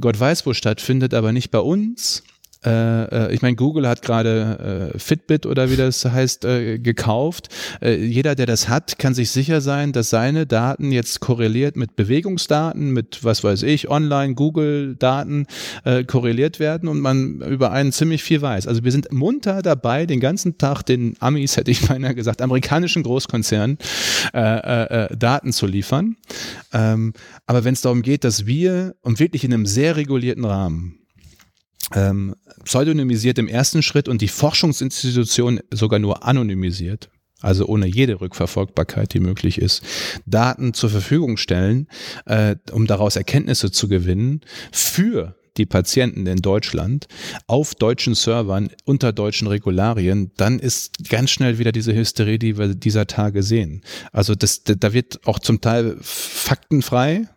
Gott 0.00 0.18
weiß 0.18 0.46
wo 0.46 0.54
stattfindet, 0.54 1.14
aber 1.14 1.32
nicht 1.32 1.50
bei 1.50 1.58
uns. 1.58 2.22
Äh, 2.64 3.26
äh, 3.28 3.34
ich 3.34 3.42
meine, 3.42 3.56
Google 3.56 3.88
hat 3.88 4.02
gerade 4.02 4.92
äh, 4.94 4.98
Fitbit 4.98 5.46
oder 5.46 5.70
wie 5.70 5.76
das 5.76 6.04
heißt, 6.04 6.44
äh, 6.44 6.78
gekauft. 6.78 7.48
Äh, 7.80 7.96
jeder, 7.96 8.34
der 8.34 8.46
das 8.46 8.68
hat, 8.68 8.98
kann 8.98 9.14
sich 9.14 9.30
sicher 9.30 9.60
sein, 9.60 9.92
dass 9.92 10.10
seine 10.10 10.46
Daten 10.46 10.92
jetzt 10.92 11.20
korreliert 11.20 11.76
mit 11.76 11.96
Bewegungsdaten, 11.96 12.90
mit 12.92 13.24
was 13.24 13.44
weiß 13.44 13.62
ich, 13.64 13.88
Online, 13.90 14.34
Google-Daten 14.34 15.46
äh, 15.84 16.04
korreliert 16.04 16.58
werden 16.58 16.88
und 16.88 17.00
man 17.00 17.40
über 17.42 17.72
einen 17.72 17.92
ziemlich 17.92 18.22
viel 18.22 18.42
weiß. 18.42 18.66
Also 18.66 18.84
wir 18.84 18.92
sind 18.92 19.12
munter 19.12 19.62
dabei, 19.62 20.06
den 20.06 20.20
ganzen 20.20 20.58
Tag 20.58 20.82
den 20.82 21.16
Amis, 21.20 21.56
hätte 21.56 21.70
ich 21.70 21.86
beinahe 21.86 22.14
gesagt, 22.14 22.42
amerikanischen 22.42 23.02
Großkonzernen 23.02 23.78
Daten 24.32 25.52
zu 25.52 25.66
liefern. 25.66 26.16
Ähm, 26.72 27.12
aber 27.46 27.64
wenn 27.64 27.74
es 27.74 27.80
darum 27.80 28.02
geht, 28.02 28.24
dass 28.24 28.46
wir 28.46 28.94
und 29.02 29.20
wirklich 29.20 29.44
in 29.44 29.52
einem 29.52 29.66
sehr 29.66 29.96
regulierten 29.96 30.44
Rahmen 30.44 30.98
ähm, 31.94 32.34
pseudonymisiert 32.64 33.38
im 33.38 33.48
ersten 33.48 33.82
Schritt 33.82 34.08
und 34.08 34.20
die 34.20 34.28
Forschungsinstitution 34.28 35.60
sogar 35.72 35.98
nur 35.98 36.24
anonymisiert, 36.24 37.10
also 37.40 37.66
ohne 37.66 37.86
jede 37.86 38.20
Rückverfolgbarkeit, 38.20 39.14
die 39.14 39.20
möglich 39.20 39.58
ist, 39.58 39.82
Daten 40.26 40.74
zur 40.74 40.90
Verfügung 40.90 41.36
stellen, 41.36 41.88
äh, 42.24 42.56
um 42.72 42.86
daraus 42.86 43.16
Erkenntnisse 43.16 43.70
zu 43.70 43.88
gewinnen 43.88 44.40
für 44.72 45.36
die 45.56 45.66
Patienten 45.66 46.26
in 46.26 46.38
Deutschland 46.38 47.06
auf 47.46 47.74
deutschen 47.74 48.14
Servern 48.14 48.68
unter 48.84 49.12
deutschen 49.12 49.46
Regularien, 49.46 50.32
dann 50.36 50.58
ist 50.58 51.08
ganz 51.08 51.30
schnell 51.30 51.58
wieder 51.58 51.72
diese 51.72 51.94
Hysterie, 51.94 52.38
die 52.38 52.58
wir 52.58 52.74
dieser 52.74 53.06
Tage 53.06 53.42
sehen. 53.42 53.82
Also 54.12 54.34
das, 54.34 54.64
da 54.64 54.92
wird 54.92 55.26
auch 55.26 55.38
zum 55.38 55.60
Teil 55.60 55.96
faktenfrei 56.00 57.28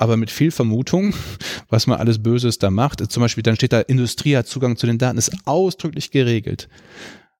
aber 0.00 0.16
mit 0.16 0.30
viel 0.30 0.50
Vermutung, 0.50 1.14
was 1.68 1.86
man 1.86 1.98
alles 1.98 2.22
Böses 2.22 2.58
da 2.58 2.70
macht. 2.70 3.10
Zum 3.12 3.20
Beispiel, 3.20 3.42
dann 3.42 3.56
steht 3.56 3.72
da, 3.72 3.80
Industrie 3.80 4.36
hat 4.36 4.46
Zugang 4.46 4.76
zu 4.76 4.86
den 4.86 4.98
Daten, 4.98 5.18
ist 5.18 5.32
ausdrücklich 5.44 6.10
geregelt, 6.10 6.68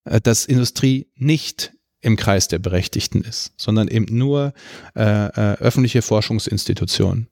äh, 0.05 0.20
dass 0.20 0.44
Industrie 0.44 1.09
nicht 1.16 1.73
im 2.03 2.16
Kreis 2.16 2.49
der 2.49 2.59
Berechtigten 2.59 3.23
ist, 3.23 3.53
sondern 3.57 3.88
eben 3.88 4.07
nur 4.16 4.53
äh, 4.94 5.03
äh, 5.03 5.57
öffentliche 5.59 6.03
Forschungsinstitutionen 6.03 7.29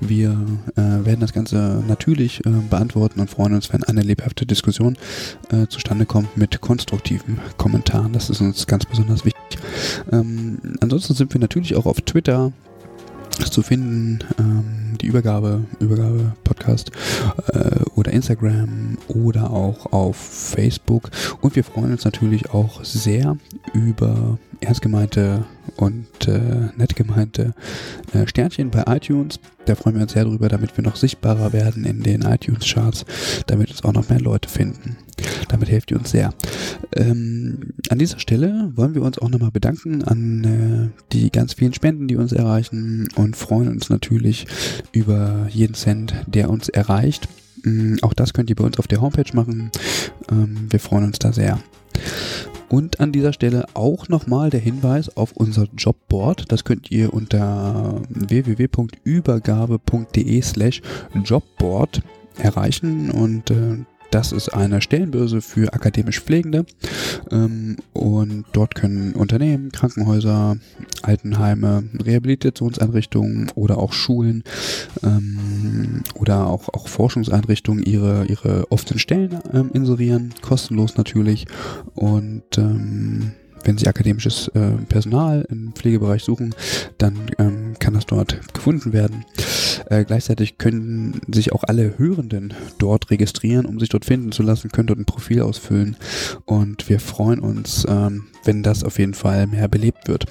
Wir 0.00 0.38
äh, 0.76 1.04
werden 1.04 1.20
das 1.20 1.32
Ganze 1.32 1.82
natürlich 1.88 2.46
äh, 2.46 2.50
beantworten 2.70 3.18
und 3.18 3.30
freuen 3.30 3.54
uns, 3.54 3.72
wenn 3.72 3.82
eine 3.82 4.02
lebhafte 4.02 4.46
Diskussion 4.46 4.96
äh, 5.50 5.66
zustande 5.66 6.06
kommt 6.06 6.36
mit 6.36 6.51
konstruktiven 6.58 7.40
Kommentaren. 7.56 8.12
Das 8.12 8.30
ist 8.30 8.40
uns 8.40 8.66
ganz 8.66 8.86
besonders 8.86 9.24
wichtig. 9.24 9.58
Ähm, 10.10 10.58
ansonsten 10.80 11.14
sind 11.14 11.32
wir 11.32 11.40
natürlich 11.40 11.76
auch 11.76 11.86
auf 11.86 12.00
Twitter 12.00 12.52
zu 13.50 13.62
finden, 13.62 14.20
ähm, 14.38 14.81
die 15.00 15.06
Übergabe, 15.06 15.64
Übergabe 15.80 16.32
Podcast 16.44 16.90
äh, 17.52 17.80
oder 17.94 18.12
Instagram 18.12 18.98
oder 19.08 19.50
auch 19.50 19.92
auf 19.92 20.16
Facebook. 20.16 21.10
Und 21.40 21.56
wir 21.56 21.64
freuen 21.64 21.92
uns 21.92 22.04
natürlich 22.04 22.50
auch 22.50 22.84
sehr 22.84 23.36
über 23.72 24.38
ernst 24.60 24.82
gemeinte 24.82 25.44
und 25.76 26.28
äh, 26.28 26.70
nett 26.76 26.96
gemeinte 26.96 27.54
äh, 28.12 28.26
Sternchen 28.26 28.70
bei 28.70 28.84
iTunes. 28.86 29.40
Da 29.64 29.74
freuen 29.74 29.96
wir 29.96 30.02
uns 30.02 30.12
sehr 30.12 30.24
drüber, 30.24 30.48
damit 30.48 30.76
wir 30.76 30.84
noch 30.84 30.96
sichtbarer 30.96 31.52
werden 31.52 31.84
in 31.84 32.02
den 32.02 32.22
iTunes-Charts, 32.22 33.04
damit 33.46 33.70
uns 33.70 33.84
auch 33.84 33.92
noch 33.92 34.08
mehr 34.08 34.20
Leute 34.20 34.48
finden. 34.48 34.96
Damit 35.48 35.70
helft 35.70 35.90
ihr 35.90 35.98
uns 35.98 36.10
sehr. 36.10 36.34
Ähm, 36.96 37.74
an 37.88 37.98
dieser 37.98 38.18
Stelle 38.18 38.72
wollen 38.74 38.94
wir 38.94 39.02
uns 39.02 39.18
auch 39.18 39.28
nochmal 39.28 39.52
bedanken 39.52 40.02
an 40.02 40.92
äh, 40.92 41.02
die 41.12 41.30
ganz 41.30 41.54
vielen 41.54 41.74
Spenden, 41.74 42.08
die 42.08 42.16
uns 42.16 42.32
erreichen 42.32 43.08
und 43.14 43.36
freuen 43.36 43.68
uns 43.68 43.88
natürlich 43.88 44.46
über 44.92 45.46
jeden 45.50 45.74
Cent, 45.74 46.14
der 46.26 46.50
uns 46.50 46.68
erreicht. 46.68 47.28
Ähm, 47.64 47.98
auch 48.02 48.14
das 48.14 48.32
könnt 48.32 48.50
ihr 48.50 48.56
bei 48.56 48.64
uns 48.64 48.78
auf 48.78 48.88
der 48.88 49.00
Homepage 49.00 49.34
machen. 49.34 49.70
Ähm, 50.30 50.68
wir 50.70 50.80
freuen 50.80 51.04
uns 51.04 51.18
da 51.18 51.32
sehr. 51.32 51.60
Und 52.68 53.00
an 53.00 53.12
dieser 53.12 53.32
Stelle 53.34 53.66
auch 53.74 54.08
nochmal 54.08 54.50
der 54.50 54.60
Hinweis 54.60 55.16
auf 55.16 55.32
unser 55.32 55.66
Jobboard. 55.76 56.50
Das 56.50 56.64
könnt 56.64 56.90
ihr 56.90 57.12
unter 57.12 58.00
www.übergabe.de 58.08 60.40
slash 60.40 60.80
Jobboard 61.22 62.00
erreichen 62.38 63.10
und 63.10 63.50
äh, 63.50 63.84
das 64.12 64.30
ist 64.32 64.50
eine 64.50 64.80
Stellenbörse 64.82 65.40
für 65.40 65.72
akademisch 65.72 66.20
Pflegende. 66.20 66.66
Ähm, 67.30 67.76
und 67.92 68.44
dort 68.52 68.74
können 68.74 69.14
Unternehmen, 69.14 69.72
Krankenhäuser, 69.72 70.56
Altenheime, 71.02 71.84
Rehabilitationseinrichtungen 72.04 73.50
oder 73.54 73.78
auch 73.78 73.92
Schulen 73.92 74.44
ähm, 75.02 76.02
oder 76.14 76.46
auch, 76.46 76.68
auch 76.68 76.88
Forschungseinrichtungen 76.88 77.82
ihre, 77.82 78.26
ihre 78.26 78.70
offenen 78.70 78.98
Stellen 78.98 79.38
ähm, 79.52 79.70
inserieren, 79.72 80.34
kostenlos 80.42 80.96
natürlich. 80.96 81.46
Und 81.94 82.58
ähm, 82.58 83.32
wenn 83.64 83.78
Sie 83.78 83.86
akademisches 83.86 84.48
äh, 84.48 84.72
Personal 84.88 85.46
im 85.50 85.72
Pflegebereich 85.72 86.22
suchen, 86.22 86.54
dann 86.98 87.16
ähm, 87.38 87.74
kann 87.78 87.94
das 87.94 88.06
dort 88.06 88.54
gefunden 88.54 88.92
werden. 88.92 89.24
Äh, 89.88 90.04
gleichzeitig 90.04 90.58
können 90.58 91.20
sich 91.32 91.52
auch 91.52 91.64
alle 91.64 91.98
Hörenden 91.98 92.54
dort 92.78 93.10
registrieren, 93.10 93.66
um 93.66 93.78
sich 93.78 93.88
dort 93.88 94.04
finden 94.04 94.32
zu 94.32 94.42
lassen, 94.42 94.70
können 94.70 94.86
dort 94.86 94.98
ein 94.98 95.04
Profil 95.04 95.42
ausfüllen 95.42 95.96
und 96.44 96.88
wir 96.88 97.00
freuen 97.00 97.40
uns, 97.40 97.86
ähm, 97.88 98.24
wenn 98.44 98.62
das 98.62 98.84
auf 98.84 98.98
jeden 98.98 99.14
Fall 99.14 99.46
mehr 99.46 99.68
belebt 99.68 100.08
wird. 100.08 100.26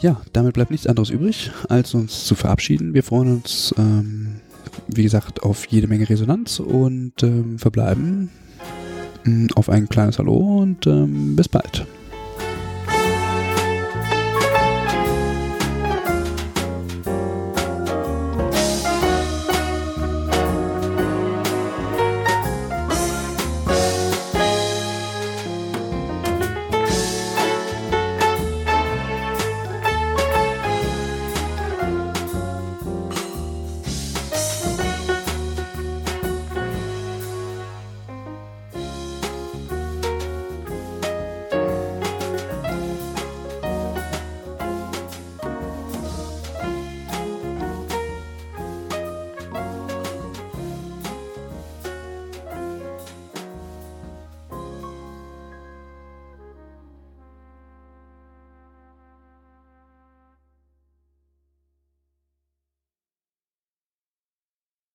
Ja, 0.00 0.20
damit 0.32 0.54
bleibt 0.54 0.70
nichts 0.70 0.86
anderes 0.86 1.10
übrig, 1.10 1.50
als 1.68 1.94
uns 1.94 2.24
zu 2.24 2.34
verabschieden. 2.34 2.92
Wir 2.92 3.02
freuen 3.02 3.36
uns, 3.36 3.74
ähm, 3.78 4.40
wie 4.86 5.02
gesagt, 5.02 5.42
auf 5.42 5.66
jede 5.66 5.86
Menge 5.86 6.08
Resonanz 6.08 6.60
und 6.60 7.22
ähm, 7.22 7.58
verbleiben 7.58 8.30
auf 9.54 9.68
ein 9.68 9.88
kleines 9.88 10.18
Hallo 10.18 10.60
und 10.62 10.86
ähm, 10.86 11.36
bis 11.36 11.48
bald. 11.48 11.86